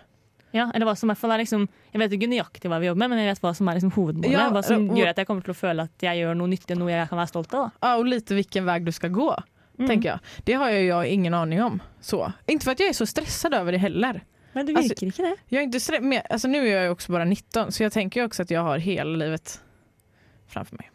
[0.52, 2.88] Ja, eller hva som i hvert fall er liksom Jeg vet ikke nøyaktig hva vi
[2.88, 4.32] jobber med, men jeg vet hva som er liksom hovedmålet.
[4.34, 6.48] Ja, hva som og- gjør at jeg kommer til å føle at jeg gjør noe
[6.48, 7.70] nyttig, noe jeg kan være stolt av.
[7.82, 9.36] Ja, och lite vilken väg du ska gå,
[9.80, 9.88] Mm.
[9.90, 10.20] tänker jag.
[10.44, 11.82] Det har ju jag ingen aning om.
[12.02, 12.32] Så.
[12.48, 14.22] Inte för att jag är så stressad över det heller.
[14.54, 15.36] Men det Altså- virker ikke det.
[15.48, 18.26] Jag är inte stre- men, alltså nu är jag också bara 19 så jag tänker
[18.26, 19.62] också att jag har hela livet
[20.48, 20.90] framför mig.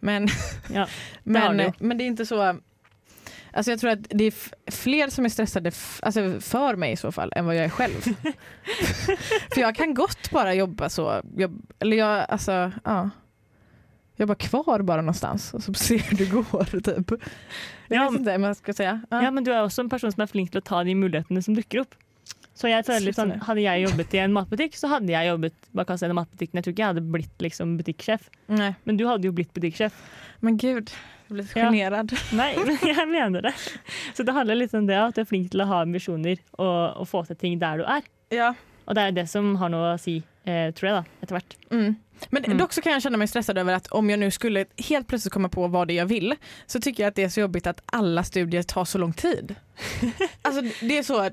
[0.00, 0.28] Men,
[0.74, 0.88] Ja, det
[1.30, 1.72] men, du.
[1.78, 2.56] men det är inte så...
[3.52, 4.34] Alltså jag tror att det är
[4.70, 8.00] fler som är stressade alltså för mig i så fall än vad jag är själv.
[9.54, 11.22] för jag kan gott bara jobba så.
[11.36, 13.10] Jobb, eller jag, alltså, ja.
[14.16, 17.10] Jobba kvar bara någonstans och så se hur det går typ.
[17.10, 17.18] Jag
[18.04, 19.00] Ja, vet inte vad jag ska säga.
[19.10, 19.22] Ja.
[19.22, 21.42] Ja, men du er også en person som er flink til å ta de mulighetene
[21.42, 21.94] som dukker opp.
[22.58, 25.86] Så jeg føler sånn, Hadde jeg jobbet i en matbutikk, så hadde jeg jobbet bak
[25.90, 26.58] kassa i den matbutikken.
[26.58, 28.72] Jeg tror ikke jeg hadde blitt liksom butikksjef, Nej.
[28.88, 29.94] men du hadde jo blitt butikksjef.
[30.42, 30.90] Men gud,
[31.28, 31.68] jag blir så Ja.
[32.34, 33.54] Nei, men jeg mener det.
[34.14, 36.98] Så det handler litt om det at du er flink til å ha ambisjoner og,
[36.98, 38.02] og få til ting der du er.
[38.34, 38.50] Ja.
[38.88, 40.18] Og det er det som har noe å si,
[40.48, 41.56] eh, tror jeg, da, etter hvert.
[41.70, 41.90] Mm.
[42.30, 42.58] Men Mm.
[42.58, 45.32] dock så kan jag känna mig stressad över att om jag nu skulle helt plötsligt
[45.32, 46.34] komma på vad det är jag vill
[46.66, 49.54] så tycker jag att det är så jobbigt att alla studier tar så lång tid.
[50.42, 51.30] alltså det är så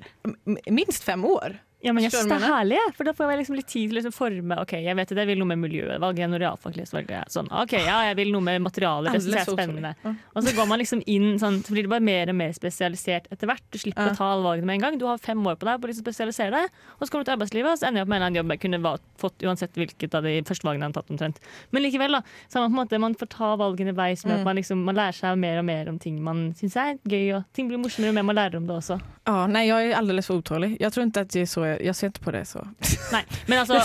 [0.65, 1.57] minst fem år.
[1.85, 3.39] Ja, men jeg Forstår synes du det er jeg herlig, jeg, for da får jeg
[3.41, 5.59] liksom litt tid til å liksom forme OK, jeg vet at jeg vil noe med
[5.61, 7.49] miljøet, valger jeg realfaglig, jeg sånn.
[7.53, 9.91] OK, ja, jeg vil noe med materialer, det synes jeg er spennende.
[10.33, 13.27] Og så går man liksom inn sånn, så blir det bare mer og mer spesialisert
[13.31, 13.63] etter hvert.
[13.71, 14.97] Du slipper å ta alle valgene med en gang.
[15.01, 17.29] Du har fem år på deg på å liksom spesialisere deg, og så kommer du
[17.29, 19.45] til arbeidslivet, og så ender jeg opp med en eller annen jobb jeg kunne fått
[19.45, 21.39] uansett hvilket av de første valgene jeg hadde tatt omtrent.
[21.71, 22.21] Men likevel, da.
[22.49, 24.39] Så man, på en måte, man får ta valgene veis med Mm.
[24.41, 27.37] at man, liksom, man lærer seg mer og mer om ting man syns er gøy,
[27.37, 28.99] og ting blir morsommere jo mer man lærer om det også.
[29.27, 30.77] Ja, nej jag är alldeles för otålig.
[30.79, 32.67] Jag tror inte att det är så, jag ser inte på det så.
[33.11, 33.79] Nei, men altså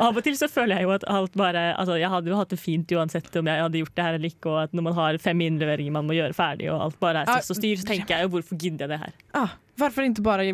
[0.00, 2.52] Av og til så føler jeg jo at alt bare altså, Jeg hadde jo hatt
[2.52, 4.98] det fint uansett om jeg hadde gjort det her eller ikke, og at når man
[4.98, 7.90] har fem innleveringer man må gjøre ferdig, og alt bare er stress og styr, så
[7.92, 9.14] tenker jeg jo hvorfor gidder jeg det her?
[9.32, 10.44] Ah, varför inte bara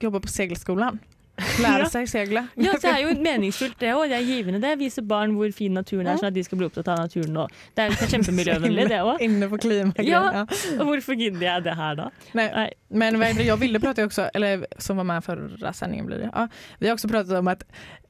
[0.00, 0.98] jobba på segelskolan?
[1.62, 1.88] Ja.
[1.88, 2.46] sig segla.
[2.54, 4.08] Ja, det er jo meningsfullt det òg.
[4.08, 4.78] Det er givende det.
[4.78, 7.36] Vise barn hvor fin naturen er, sånn at de skal bli opptatt av naturen.
[7.36, 9.22] Og det er jo kjempemiljøvennlig, det òg.
[9.24, 9.92] Inne på klima.
[10.04, 10.44] Ja.
[10.78, 12.10] Og hvorfor gidder jeg det her da?
[12.34, 12.72] Nej, Nej.
[12.88, 16.30] men är jag ville prata också, eller som var med förra sändningen blir det.
[16.32, 17.62] Ja, vi har också pratat om att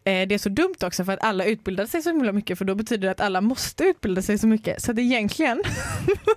[0.04, 2.64] eh, det är så dumt också för att alla utbildar sig så himla mycket för
[2.64, 4.82] då betyder det att alla måste utbilda sig så mycket.
[4.82, 5.62] Så att egentligen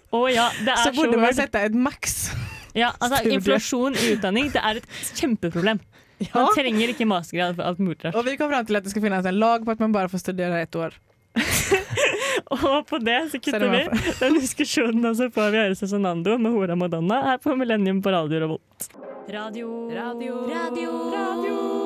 [0.10, 2.32] Å ja, det så er så borde man sätta ett max.
[2.74, 3.36] Ja, altså, studie.
[3.36, 4.88] inflasjon i utdanning det er et
[6.20, 6.46] kjempeproblem.
[6.46, 8.16] Man trenger ikke mastergrad for alt mulig rart.
[8.16, 10.10] Och vi kom fram till att det ska finnas en lag på att man bara
[10.10, 10.94] får studera ett år.
[12.46, 13.88] Og på det så kutter vi
[14.20, 18.12] den diskusjonen, og så får vi høre Cezinando med Hora Madonna her på Millennium på
[18.12, 18.92] Radio Revolt.
[19.30, 21.85] Radio, radio, radio, radio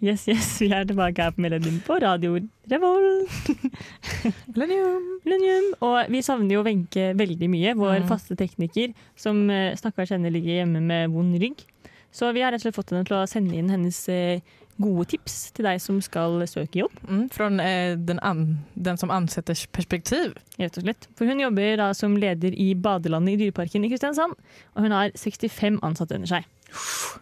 [0.00, 2.36] Yes, yes, vi tilbake her på Millennium på Radio
[2.70, 3.48] Revolt.
[4.54, 5.08] Millennium.
[5.24, 5.72] Millennium.
[5.82, 8.06] Og vi savner jo Wenche veldig mye, vår Mm.
[8.08, 11.64] faste tekniker, som eh, stakkars henne ligger hjemme med vond rygg.
[12.12, 14.40] Så vi har rett og slett fått henne til å sende inn hennes eh,
[14.78, 16.94] gode tips til deg som skal søke jobb.
[17.08, 20.36] Mm, från eh, den, an, den som ansätters perspektiv.
[20.58, 21.08] rett og slett.
[21.18, 24.38] For hun jobber da som leder i badelandet i Dyreparken i Kristiansand,
[24.76, 26.46] og hun har 65 ansatte under seg.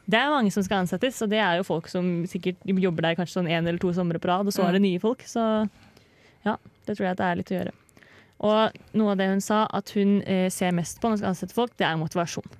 [0.06, 3.18] Det er mange som skal ansettes, og det er jo folk som sikkert jobber der
[3.18, 5.24] kanskje sånn en eller to somre på rad, og så er det nye folk.
[5.26, 5.42] Så
[6.46, 6.56] ja,
[6.86, 7.74] det tror jeg at det er litt å gjøre.
[8.46, 11.32] Og noe av det hun sa at hun eh, ser mest på når hun skal
[11.32, 12.58] ansette folk, det er motivasjon.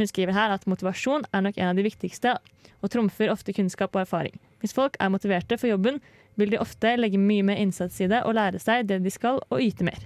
[0.00, 2.34] Hun skriver her at motivasjon er nok en av de viktigste,
[2.82, 4.34] og trumfer ofte kunnskap og erfaring.
[4.62, 6.00] Hvis folk er motiverte for jobben,
[6.40, 9.38] vil de ofte legge mye mer innsats i det og lære seg det de skal,
[9.52, 10.00] og yte mer.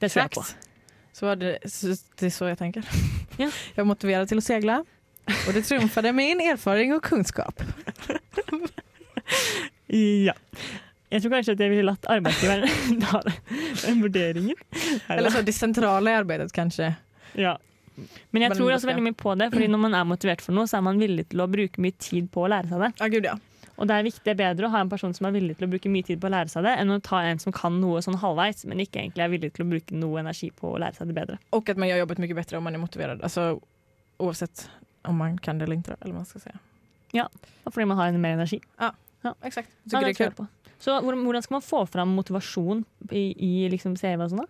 [0.00, 0.44] Det tror jeg på.
[1.14, 1.58] Så var det,
[2.18, 2.84] det så jag tänker.
[3.36, 3.50] Ja.
[3.74, 4.84] Jag är motiverad till att segla
[5.46, 7.62] och det trumfade min erfaring och kunskap.
[9.86, 10.34] Ja.
[11.12, 13.20] Jeg tror kanskje at jeg ville latt arbeidsgiveren ta
[13.84, 14.58] den vurderingen.
[15.08, 16.88] Eller så det centrala i arbetet kanske.
[17.38, 17.56] Ja.
[18.34, 20.56] Men jeg tror også skal- veldig mye på det, fordi når man er motivert for
[20.56, 22.90] noe, så er man villig til å bruke mye tid på å lære seg det.
[22.98, 23.36] Ja gud ja.
[23.74, 25.66] Og det er viktig, det er bedre å ha en person som er villig til
[25.66, 27.74] å bruke mye tid på å lære seg det, enn å ta en som kan
[27.82, 30.78] noe sånn halvveis, men ikke egentlig er villig til å bruke noe energi på å
[30.82, 31.38] lære seg det bedre.
[31.50, 33.22] Och att man gör jobbet mycket bättre om man är motiverad.
[33.22, 33.60] Alltså
[34.18, 34.68] oavsett
[35.04, 35.96] om man kan det eller inte.
[36.00, 36.58] Eller man ska säga.
[37.64, 38.60] Og fordi man har en mer energi.
[39.42, 39.68] Exakt.
[39.82, 40.34] Jag Ja, tycker det det är kul.
[40.34, 40.46] på.
[40.78, 44.46] Så hvordan skal man få fram motivasjon i, i liksom CV og sånn da?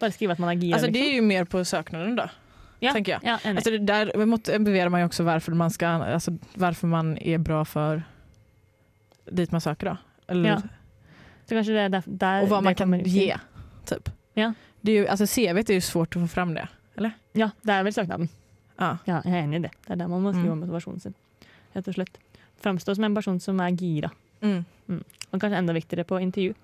[0.00, 1.10] Bare skrive at man er gira, Alltså det liksom?
[1.10, 2.28] är ju mer på söknaden då.
[2.80, 3.20] Ja, tänker jag.
[3.24, 3.38] ja.
[3.50, 8.02] Alltså där motiverar man ju också varför man ska, alltså varför man är bra för
[9.30, 9.96] dit man söker då.
[10.26, 10.62] Eller, Ja.
[11.48, 13.36] Så kanskje det er der, der och vad man kan ge.
[13.84, 14.08] Typ.
[14.34, 14.52] Ja.
[14.80, 16.68] Det är ju, alltså CVt är ju svårt att få fram det.
[17.32, 18.28] Ja, det er vel søknaden.
[18.80, 18.98] Ja.
[19.06, 19.72] Ja, jeg er enig i det.
[19.86, 20.66] Det er der man må skrive om Mm.
[20.66, 21.14] motivasjonen sin.
[21.74, 22.18] Rett og slett.
[22.62, 24.10] Framstå som en person som er gira.
[24.42, 24.64] Mm.
[25.32, 26.54] Og kanskje enda viktigere på intervju.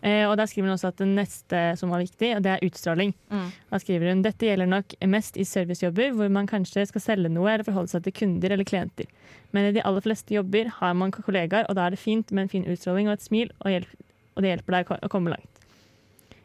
[0.00, 3.12] Eh, og Der skriver hun også at det neste som var viktig, det er utstråling.
[3.30, 3.50] Mm.
[3.70, 7.50] Da skriver hun dette gjelder nok mest i servicejobber, hvor man kanskje skal selge noe
[7.50, 9.06] eller forholde seg til kunder eller klienter.
[9.52, 12.42] Men i de aller fleste jobber har man kollegaer, og da er det fint med
[12.42, 13.88] en fin utstråling og et smil, og, hjelp,
[14.36, 15.48] og det hjelper deg å komme langt.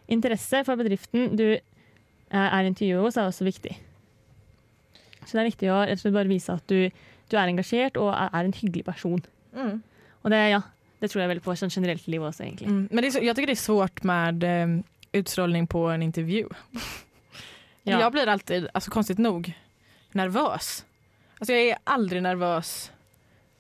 [0.10, 1.60] Interesse for bedriften du eh,
[2.34, 3.76] er intervjuet hos, er også viktig.
[5.26, 6.90] Så det er viktig å rett og slett bare vise at du,
[7.32, 9.24] du er engasjert og er, en hyggelig person.
[9.56, 9.82] Mm.
[10.24, 10.62] Og det, ja,
[11.02, 12.70] det tror jeg vel på sånn generelt i livet også, egentlig.
[12.72, 12.88] Mm.
[12.92, 14.68] Men det är jag tycker det är svårt med eh,
[15.12, 16.48] utstrålning på en intervju.
[17.86, 18.00] Ja.
[18.00, 19.54] Jag blir alltid, alltså konstigt nog,
[20.12, 20.86] nervös.
[21.40, 22.92] Alltså jag är aldrig nervös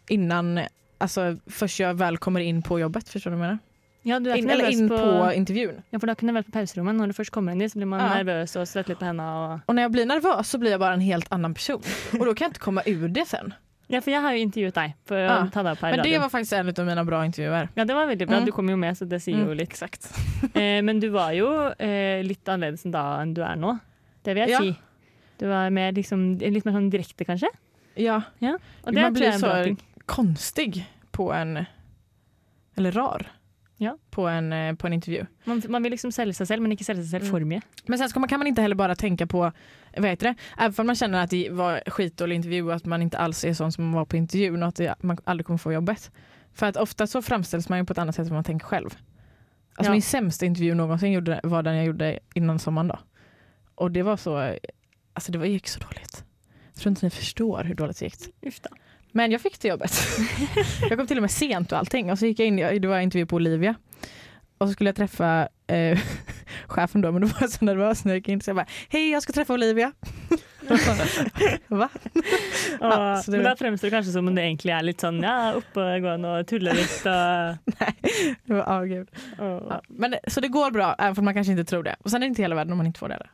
[0.07, 0.59] innan,
[0.97, 3.09] alltså först jag väl kommer in på jobbet.
[3.09, 3.59] Förstår du vad jag menar?
[4.05, 5.81] Ja, du In, eller in på, på intervjun.
[5.89, 6.95] Ja, kan du være på pauserommet.
[6.95, 8.41] Når du først kommer dit, så blir man Ja.
[8.43, 9.29] og svetter litt på hendene.
[9.53, 9.59] Og...
[9.67, 11.81] Och när jag blir nervös så blir jag bara en helt annan person.
[12.19, 13.53] Och då kan jag inte komma ur det sen.
[13.87, 15.39] Ja, for jeg har jo intervjuet deg for å Ja.
[15.43, 16.21] Men det radioen.
[16.21, 17.67] var faktiskt en av mina bra intervjuer.
[17.75, 18.35] Ja, det var veldig bra.
[18.37, 18.45] Mm.
[18.45, 19.69] Du kom jo med, så det sier jo Mm, litt.
[19.69, 20.07] Exakt.
[20.55, 21.47] Eh, men du var jo
[21.79, 23.79] eh, litt annerledes enn da enn du er nå.
[24.23, 24.59] Det vil jeg Ja.
[24.59, 24.75] si.
[25.39, 27.47] Du var mer, liksom, litt mer sånn direkte, kanskje?
[27.95, 31.65] Ja, Og det man blir så konstig på en,
[32.77, 33.27] eller rar,
[33.77, 33.97] Ja.
[34.09, 35.25] på, en, eh, på en intervju.
[35.45, 37.31] Man, man vil liksom selge seg selv, men ikke selge seg selv Mm.
[37.31, 37.61] for mye.
[37.87, 39.51] Men sen ska man, kan man inte heller bara tänka på,
[39.97, 43.01] vad heter det, även om man känner att det var skitdålig intervju och att man
[43.01, 45.57] inte alls är sån som man var på intervjun och att det, man aldrig kommer
[45.57, 46.11] få jobbet.
[46.53, 48.89] För att ofta så framställs man ju på ett annat sätt än man tänker själv.
[49.75, 49.91] Alltså Ja.
[49.91, 52.99] min sämsta intervju någonsin gjorde, var den jag gjorde innan sommaren då.
[53.75, 54.55] Och det var så,
[55.13, 56.23] alltså det var, gick så dåligt.
[56.73, 58.15] Jag tror inte ni förstår hur dåligt det gick.
[58.41, 58.69] Uff da.
[59.15, 59.91] Men jag fick det jobbet.
[60.89, 62.11] jag kom till och med sent och allting.
[62.11, 63.75] Och så gick jag in, det var intervju på Olivia.
[64.57, 65.99] Och så skulle jag träffa eh,
[66.67, 68.65] chefen då, men då var jag så nervös när jag gick in så jag bara,
[68.89, 69.91] hej jag ska träffa Olivia.
[71.67, 71.89] Va?
[72.79, 75.19] Ja, så det- Men da fremstår det kanskje som om det egentlig er litt sånn
[75.23, 77.05] ja, oppegående og tuller litt.
[77.05, 77.57] Og,
[78.45, 79.07] Det var, ah, gud.
[79.39, 79.81] og, Ja.
[79.87, 81.95] Men, så det går bra, även om man kanske inte tror det.
[81.99, 83.15] Och sen är det inte hela världen om man inte får det.
[83.15, 83.31] Eller?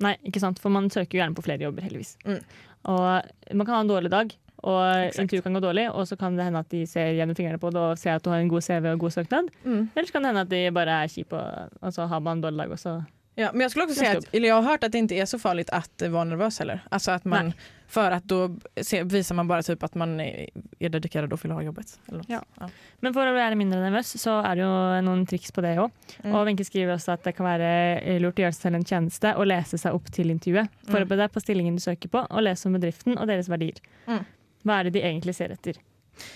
[0.00, 0.58] Nei, ikke sant?
[0.58, 2.16] For man søker jo gjerne på flere jobber, heldigvis.
[2.24, 2.38] Mm.
[2.82, 3.22] Og
[3.54, 5.22] man kan ha en dårlig dag, og Exakt.
[5.24, 7.70] intervjuet kan gå dårlig, og så kan det hende at de ser gjennom fingrene på
[7.74, 9.48] det og ser at du har en god CV og god søknad.
[9.64, 12.38] Eller så kan det hende at de bare er kjipe, og, og så har man
[12.38, 13.00] en dårlig dag, og så
[13.40, 15.26] Ja, men jag skulle också säga att, eller jag har hört att det inte är
[15.26, 16.80] så farligt att vara nervös heller.
[16.88, 17.54] Alltså att man, Nej.
[17.88, 18.56] för att då
[19.04, 22.00] visar man bara typ att man är, är dedikerad och vill ha jobbet.
[22.26, 22.42] Ja.
[22.60, 22.68] Ja.
[23.00, 24.72] Men for å være mindre nervøs, så er det jo
[25.06, 25.94] noen triks på det òg.
[26.20, 26.34] Mm.
[26.34, 27.70] Og Wenche skriver også at det kan være
[28.02, 30.68] eh, lurt å gjøre seg selv en tjeneste og lese seg opp til intervjuet.
[30.68, 30.90] Mm.
[30.90, 33.80] Forbered deg på stillingen du søker på, og les om bedriften og deres verdier.
[34.10, 34.20] Mm.
[34.64, 35.76] Hva er det de egentlig ser etter?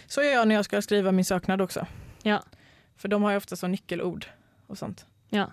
[0.06, 1.86] Så gör jag när jag ska skriva min söknad också.
[2.22, 2.42] Ja.
[2.96, 4.26] För de har ju ofta så nyckelord
[4.66, 5.06] och sånt.
[5.30, 5.50] Ja.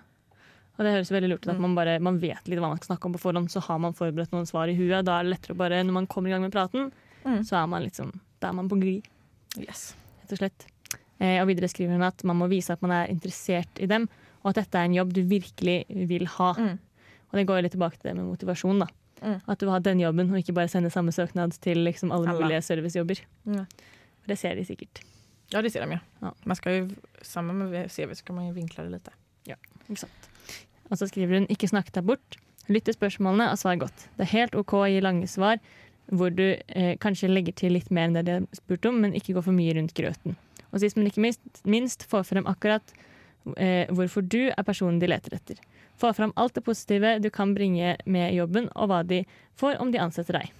[0.78, 1.62] Og det høres veldig lurt ut at Mm.
[1.62, 3.92] man bare man vet litt hva man skal snakke om på forhånd, så har man
[3.92, 5.04] forberedt noen svar i huet.
[5.04, 6.92] Da er det lettere å bare, når man kommer i gang med praten,
[7.24, 7.44] Mm.
[7.44, 9.02] så er man liksom, da er man på glid,
[9.58, 9.94] Yes.
[10.22, 10.66] rett og slett.
[11.20, 14.08] Eh, og videre skriver hun at man må vise at man er interessert i dem,
[14.44, 16.54] og at dette er en jobb du virkelig vil ha.
[16.54, 16.78] Mm.
[17.32, 18.86] Og det går litt tilbake til det med motivasjon, da.
[19.22, 19.38] Mm.
[19.46, 22.28] At du vil ha den jobben, og ikke bare sende samme søknad til liksom alle
[22.30, 22.40] Alla.
[22.40, 23.22] mulige servicejobber.
[23.44, 23.66] Mm.
[24.28, 25.02] Det ser de sikkert.
[25.52, 25.98] Ja, det ser de ju.
[26.22, 26.32] Ja.
[26.44, 26.88] Man ska ju,
[27.22, 29.10] samma med CV så kan man ju vinkla det lite.
[29.88, 30.28] Ikke sant?
[30.90, 32.36] Og så skriver hun ikke snakk deg bort.
[32.70, 34.06] Lytt til spørsmålene og svar godt.
[34.16, 35.58] Det er helt OK å gi lange svar
[36.12, 39.14] hvor du eh, kanskje legger til litt mer enn det de har spurt om, men
[39.16, 40.36] ikke går for mye rundt grøten.
[40.72, 42.94] Og sist, men ikke minst, minst få frem akkurat
[43.56, 45.60] eh, hvorfor du er personen de leter etter.
[46.02, 49.22] Få frem alt det positive du kan bringe med jobben, og hva de
[49.58, 50.54] får om de ansetter deg.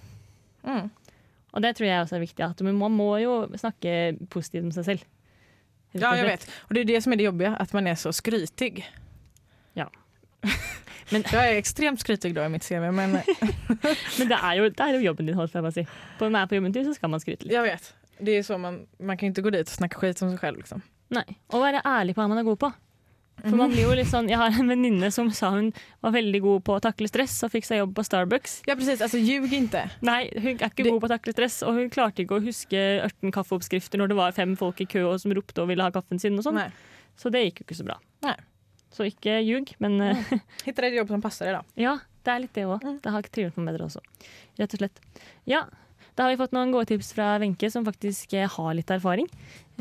[0.63, 0.87] Mm.
[1.53, 2.45] Og det tror jeg også er viktig.
[2.45, 5.03] At man må jo snakke positivt om seg selv.
[5.93, 6.47] Rett Ja, jag vet.
[6.57, 8.85] Och det är det som är det jobbiga, att man är så skrytig.
[9.73, 9.91] Ja.
[11.09, 12.93] Men- jag är extremt skrytig då i mitt CV, men
[14.19, 15.85] Men det er, jo, det jo jobben din, holdt jeg på.
[16.19, 17.53] På, er på jobben så skal man skryte litt.
[17.53, 17.93] jag vet.
[18.19, 20.39] Det är så man, man kan ju inte gå dit och snacka skit om sig
[20.39, 20.57] själv.
[20.57, 20.81] Liksom.
[21.09, 21.37] Nei.
[21.49, 22.71] Og være ærlig på hva man er god på.
[23.41, 23.73] For man Mhm.
[23.73, 26.75] blir jo litt sånn, Jeg har en venninne som sa hun var veldig god på
[26.77, 28.61] å takle stress og fikk seg jobb på Starbucks.
[28.67, 29.89] Ja precis, alltså ljug inte.
[30.01, 32.43] Nei, hun er ikke Det- god på å takle stress, og hun klarte ikke å
[32.45, 35.81] huske 18 kaffeoppskrifter når det var fem folk i kø og som ropte og ville
[35.83, 36.37] ha kaffen sin.
[36.37, 36.71] og sånn.
[37.17, 37.97] Så det gikk jo ikke så bra.
[38.21, 38.35] Nei.
[38.91, 40.15] Så ikke ljug, men eh,
[40.65, 41.63] Hitta ett jobb som passar dig då.
[41.75, 42.81] ja, det er litt det òg.
[42.81, 43.01] Mm.
[43.01, 43.99] Det har ikke trives meg bedre også.
[44.59, 44.99] Rett og slett.
[45.45, 45.65] Ja,
[46.15, 49.25] da har vi fått noen gode tips fra Wenche, som faktisk eh, har litt erfaring.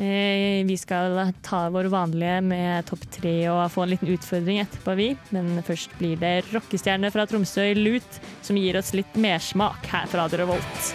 [0.01, 4.95] Eh, vi skal ta vår vanlige med topp tre og få en liten utfordring etterpå,
[4.97, 5.11] vi.
[5.37, 10.17] Men først blir det rockestjerne fra Tromsø, Lut, som gir oss litt mersmak her på
[10.23, 10.95] Radio Revolt.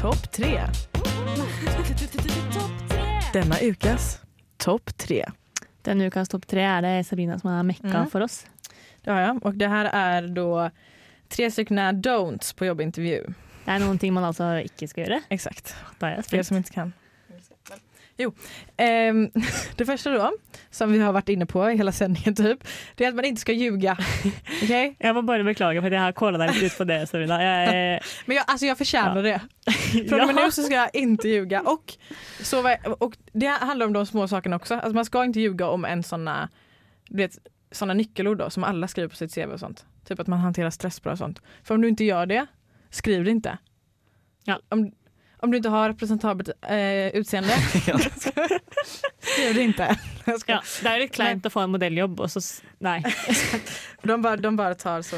[0.00, 0.54] Topp tre.
[3.32, 4.18] Denna ukas
[4.58, 5.24] topp tre.
[5.86, 8.10] Denne ukas topp tre er det Sabina som har mekka Mm.
[8.10, 8.44] for oss.
[9.04, 9.44] Det har jag.
[9.46, 10.70] Och det här är då
[11.28, 13.34] tre stycken don'ts på jobbintervju.
[13.64, 15.20] Det er noen ting man altså ikke skal gjøre.
[15.30, 15.74] Exakt.
[16.00, 16.92] För er som inte kan.
[18.20, 18.32] Jo,
[18.76, 19.30] ehm,
[19.76, 20.32] det första då,
[20.70, 22.58] som vi har varit inne på i hela sändningen typ,
[22.96, 23.96] det är att man inte ska ljuga.
[24.62, 24.96] Okej?
[25.00, 27.38] Jeg må bare beklage for at jeg har deg litt ut på det, Sabina.
[27.42, 29.40] Jeg, Men jag, alltså jag förtjänar det.
[30.08, 31.60] Från och med nu så ska jag inte ljuga.
[31.60, 31.94] Och,
[32.42, 34.74] så, var- och det handlar om de små sakerna också.
[34.74, 36.48] Alltså man ska inte ljuga om en såna,
[37.08, 37.38] du vet,
[37.70, 39.86] såna nyckelord då, som alla skriver på sitt CV och sånt.
[40.04, 41.42] Typ att man hanterar stress bra och sånt.
[41.62, 42.46] För om du inte gör det,
[42.90, 43.58] skriv det inte.
[44.44, 44.60] Ja.
[44.68, 44.92] Om,
[45.36, 47.50] om du inte har representabelt eh, utseende,
[49.20, 49.98] skriv det inte.
[50.46, 52.40] Ja, det er litt kleint å få en modelljobb, og så
[52.78, 53.00] Nei.
[54.06, 55.16] De bara, de bara tar så,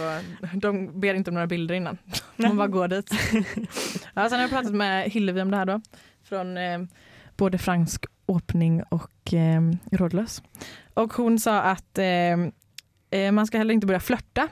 [0.55, 1.99] de ber inte om några bilder innan.
[2.37, 3.11] De bara går dit.
[4.15, 5.81] Ja, sen har jag pratat med Hillevi om det här då.
[6.25, 6.81] Från eh,
[7.37, 9.61] både fransk åpning och eh,
[9.93, 10.43] rådlös.
[10.95, 12.05] Och hon sa att eh,
[13.11, 14.49] eh, man ska heller inte börja flörta.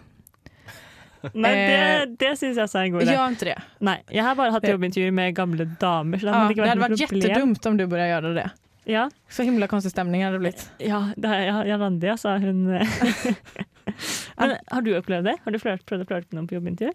[1.35, 3.13] Nei, Eh, det, det syns også er en god idé.
[3.13, 3.57] Gör inte det.
[3.85, 6.81] Nei, jeg har bare hatt jobbintervjuer med gamle damer, så det Ja, ikke det hade
[6.81, 7.21] varit problem.
[7.31, 8.51] jättedumt om du börjar göra det.
[8.85, 10.71] Ja, Så himla konstig stämning hade det blivit.
[10.79, 12.65] ja, det er, ja, ja Randi, sa hun.
[14.37, 15.37] Men har du opplevd det?
[15.45, 16.93] Har du flørt, prøvd å flørte med noen på jobbintervju?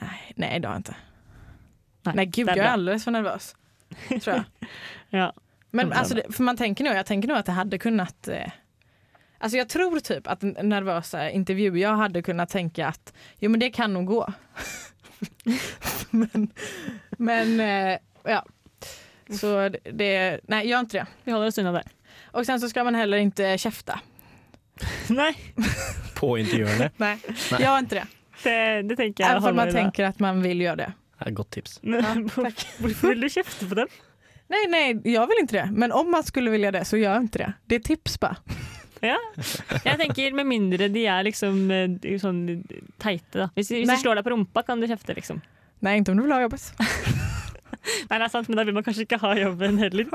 [0.00, 0.94] Nej, nej det har jag inte.
[2.06, 3.56] Nei, Nej gud, det jag är alldeles för nervös.
[4.08, 4.44] Tror jag.
[5.10, 5.32] Ja.
[5.76, 8.50] Men alltså, det, för man tänker nog, jag tänker nog att det hade kunnat eh,
[9.38, 13.70] Alltså jag tror typ att nervösa intervju, jag hade kunnat tänka att jo men det
[13.70, 14.32] kan nog gå.
[16.10, 16.48] men
[17.10, 18.44] men eh, ja.
[19.40, 21.06] Så det- nej gör inte det.
[21.24, 21.84] Vi holder oss unna det.
[22.24, 24.00] Och sen så ska man heller inte käfta.
[25.08, 25.34] Nei,
[26.14, 26.90] På intervjuene.
[26.96, 27.18] Nej,
[27.52, 27.62] Nej.
[27.62, 28.06] gör inte det.
[28.42, 30.92] det, det tenker jeg Även om man tänker att man vill göra det.
[31.18, 31.80] Ja, godt tips.
[31.82, 32.02] Ja,
[32.34, 32.66] tack.
[32.78, 33.88] hvorfor vil du kjefte på dem?
[34.48, 35.68] Nej, nej, jag vill inte det.
[35.72, 37.52] Men om man skulle vilja det så gör inte det.
[37.66, 38.36] Det är tips bara.
[39.00, 39.16] Ja.
[39.84, 42.38] Jeg tenker Med mindre de er liksom eh, de er sånn
[43.02, 43.48] teite, da.
[43.54, 43.96] Hvis, hvis Nei.
[43.96, 45.42] de slår deg på rumpa, kan du kjefte, liksom.
[45.84, 46.64] Nej, inte om du vill ha jobbet.
[48.08, 50.08] Nei, det er sant, men da vil man kanskje ikke ha jobben heller.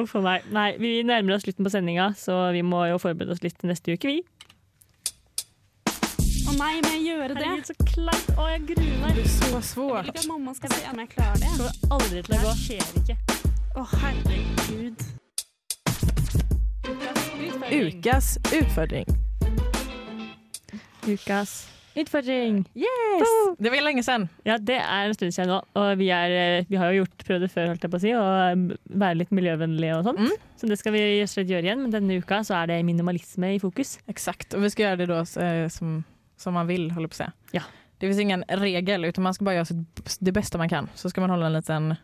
[0.00, 0.48] Uff a meg.
[0.54, 3.94] Nei, vi nærmer oss slutten på sendinga, så vi må jo forberede oss litt neste
[3.94, 4.22] uke, vi.
[6.48, 7.44] Å nei, må jeg gjøre det?
[7.44, 8.30] Herregud, så kleint.
[8.34, 9.14] Å, jeg gruer meg.
[9.18, 10.08] Det är så Jeg vil svårt.
[10.08, 11.52] ikke at mamma skal se om jeg klarer det.
[11.52, 12.54] Det kommer aldri til å gå.
[12.54, 13.37] Det skjer ikke.
[13.76, 15.02] Å, herregud.
[17.68, 19.04] Ukas utfordring.
[21.06, 22.64] Ukas utfordring.
[22.74, 23.28] Yes!
[23.58, 24.28] Det var länge sedan.
[24.42, 25.58] Ja, det er en stund nå.
[25.76, 28.02] Og vi, er, eh, vi har jo gjort, prøvd det før, holdt jeg på å
[28.02, 30.22] si, å eh, være litt miljøvennlige og sånt.
[30.24, 30.46] Mm.
[30.60, 31.82] Så det skal vi gjøre igjen.
[31.84, 33.98] Men denne uka så er det minimalisme i fokus.
[34.06, 36.04] Exakt, och vi ska göra det då eh, som,
[36.36, 37.32] som man vill, håller på att säga.
[37.52, 37.62] Ja.
[37.98, 39.84] Det finns ingen regel, utan man ska bara göra
[40.20, 40.88] det bästa man kan.
[40.94, 41.94] Så ska man hålla en liten,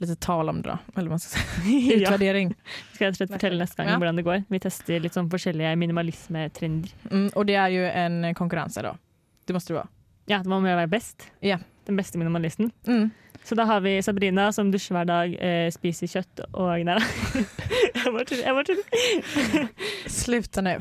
[0.00, 1.44] lite tal om det då, eller vad man ska säga.
[1.80, 1.96] ja.
[1.96, 2.54] Utvärdering.
[2.92, 3.98] Skal jeg rett og slett fortelle neste gang Ja.
[3.98, 4.42] hvordan det går.
[4.48, 6.90] Vi tester litt sånn forskjellige minimalismetrender.
[7.10, 8.96] Mm, och det är ju en konkurrens då.
[9.44, 9.88] Det måste det vara.
[10.26, 11.30] Ja, man må være best.
[11.40, 11.58] Ja.
[11.86, 12.70] Den beste minimalisten.
[12.86, 13.10] Mm.
[13.44, 17.00] Så da har vi Sabrina som dusjer hver dag, eh, spiser kjøtt og Nei da.
[17.94, 19.68] Jeg bare tuller.
[20.08, 20.74] Sluta nu.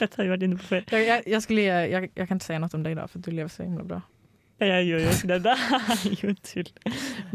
[0.00, 0.84] Dette har vi vært inne på før.
[0.90, 3.30] Jag, jag, jag, skulle, jag, jag kan inte säga något om dig idag för du
[3.30, 4.00] lever så himla bra.
[4.60, 5.38] Jeg gjør jo ikke det.
[5.44, 6.70] Det er jo tull.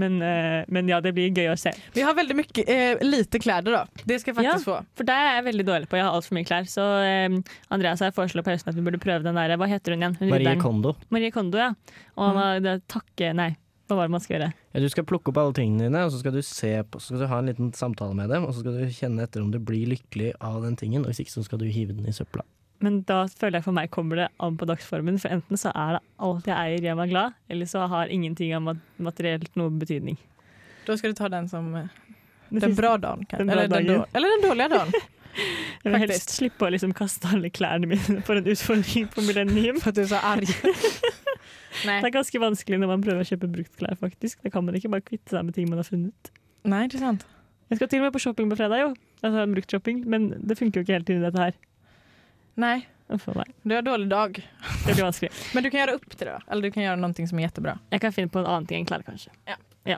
[0.01, 1.73] Men, eh, men ja, det blir gøy å se.
[1.95, 3.83] Vi har väldigt mycket, eh, lite kläder då.
[4.03, 4.79] Det ska jag faktiskt få.
[4.95, 5.97] For det er jeg veldig dårlig på.
[5.97, 6.69] Jeg har altfor mye klær.
[6.69, 9.95] Så eh, Andreas har foreslått på høsten at vi burde prøve den der Hva heter
[9.95, 10.17] hun igjen?
[10.21, 10.55] Hun Marie.
[10.61, 10.95] Kondo.
[11.09, 11.73] Marie Kondo, ja.
[12.15, 12.65] Og mm.
[12.65, 13.55] det, takke Nei,
[13.89, 14.51] hva var det man skal gjøre?
[14.73, 17.13] Ja, du skal plukke opp alle tingene dine, og så skal du se på, så
[17.13, 19.51] skal du ha en liten samtale med dem, og så skal du kjenne etter om
[19.53, 22.15] du blir lykkelig av den tingen, og hvis ikke så skal du hive den i
[22.15, 22.45] søpla.
[22.83, 25.17] Men da føler jeg for meg kommer det an på dagsformen.
[25.21, 28.55] For enten så er det alt jeg eier, gjør meg glad, eller så har ingenting
[28.57, 30.17] av mat materiellt noe betydning.
[30.85, 31.87] Då ska du ta den som eh,
[32.49, 33.25] den bra dagen.
[33.29, 34.05] Den bra eller, den dagen.
[34.13, 34.91] eller den dåliga dagen.
[35.83, 39.79] Jeg vil helst slippe å liksom kaste alle klærne mine for en utfordring på Millennium.
[39.81, 40.47] För att du är så arg.
[41.85, 44.39] Det er ganske vanskelig når man prøver å kjøpe bruktklær, faktisk.
[44.45, 46.31] Da kan man ikke bare kvitte seg med ting man har funnet.
[46.63, 47.25] Nej, det är sant.
[47.69, 48.93] Jeg skal til og med på shopping på fredag, jo.
[49.21, 50.05] Altså bruktshopping.
[50.09, 51.57] Men det funker jo ikke helt inn i dette her.
[52.55, 52.89] Nej,
[53.63, 54.51] du har dålig dag.
[54.85, 55.31] Det vanskelig.
[55.53, 56.39] Men du kan göra upp det då.
[56.51, 57.79] Eller du kan göra någonting som är jättebra.
[57.89, 59.31] Jeg kan finne på en annen ting enn klær, kanskje.
[59.83, 59.97] Ja.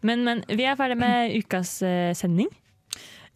[0.00, 2.48] Men, men vi er ferdig med ukas eh, sending,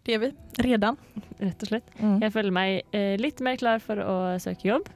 [0.03, 0.33] Det är vi.
[0.59, 0.97] Redan.
[1.39, 1.91] rett og slett.
[1.99, 2.23] Mm.
[2.23, 4.89] Jeg føler meg eh, litt mer klar for å søke jobb.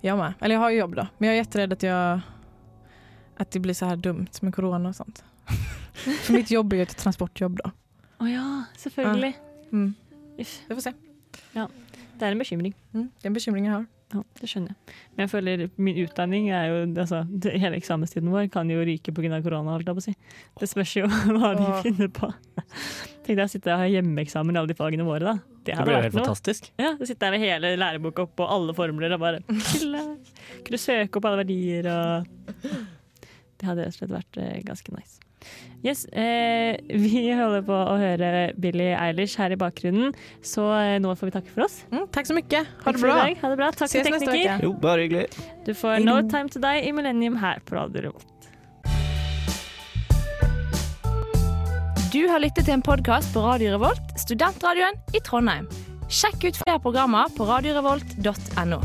[0.00, 0.34] Jag med.
[0.40, 1.06] Eller jag har ju jobb då.
[1.18, 2.20] Men jag är jätterädd att jag
[3.36, 5.24] att det blir så här dumt med corona och sånt.
[6.22, 7.70] För mitt jobb är ju ett transportjobb då.
[8.18, 9.32] Å ja, selvfølgelig.
[9.72, 9.94] Mm.
[10.38, 10.92] Uff, Vi får se.
[12.18, 12.74] Det er en bekymring.
[12.94, 13.08] Mm.
[13.20, 13.86] Det är en bekymring jag har.
[14.08, 14.94] Ja, det skjønner jeg.
[15.12, 19.12] Men jeg føler min utdanning er jo altså, det, Hele eksamenstiden vår kan jo ryke
[19.12, 19.42] pga.
[19.44, 20.14] korona, holdt jeg på å si.
[20.62, 22.30] Det spørs jo hva de finner på.
[23.26, 25.36] Tenk deg å sitte og ha hjemmeeksamen i alle de fagene våre, da.
[25.68, 26.24] Det Det blir jo vært helt noe.
[26.24, 26.70] fantastisk.
[26.80, 29.42] Ja, så sitter jeg med hele læreboka opp og alle formler og bare.
[30.64, 32.64] Kunne søke opp alle verdier og
[33.58, 35.18] Det hadde rett og slett vært eh, ganske nice.
[35.86, 36.74] Yes, eh,
[37.04, 41.36] Vi holder på å høre Billie Eilish her i bakgrunnen, så eh, nå får vi
[41.38, 41.80] takke for oss.
[41.92, 42.66] Mm, tack så mycket.
[42.84, 43.20] Ha det bra.
[43.28, 43.70] Ha det bra.
[43.74, 44.64] Takk Ses til tekniker.
[44.66, 45.28] Jo, bare hyggelig.
[45.68, 46.18] Du får Hei No.
[46.28, 48.34] Time To Die i Millennium her på Radio Revolt.
[52.08, 55.68] Du har lyttet til en podkast på Radio Revolt, studentradioen i Trondheim.
[56.08, 58.80] Sjekk ut flere programmer på radiorevolt.no.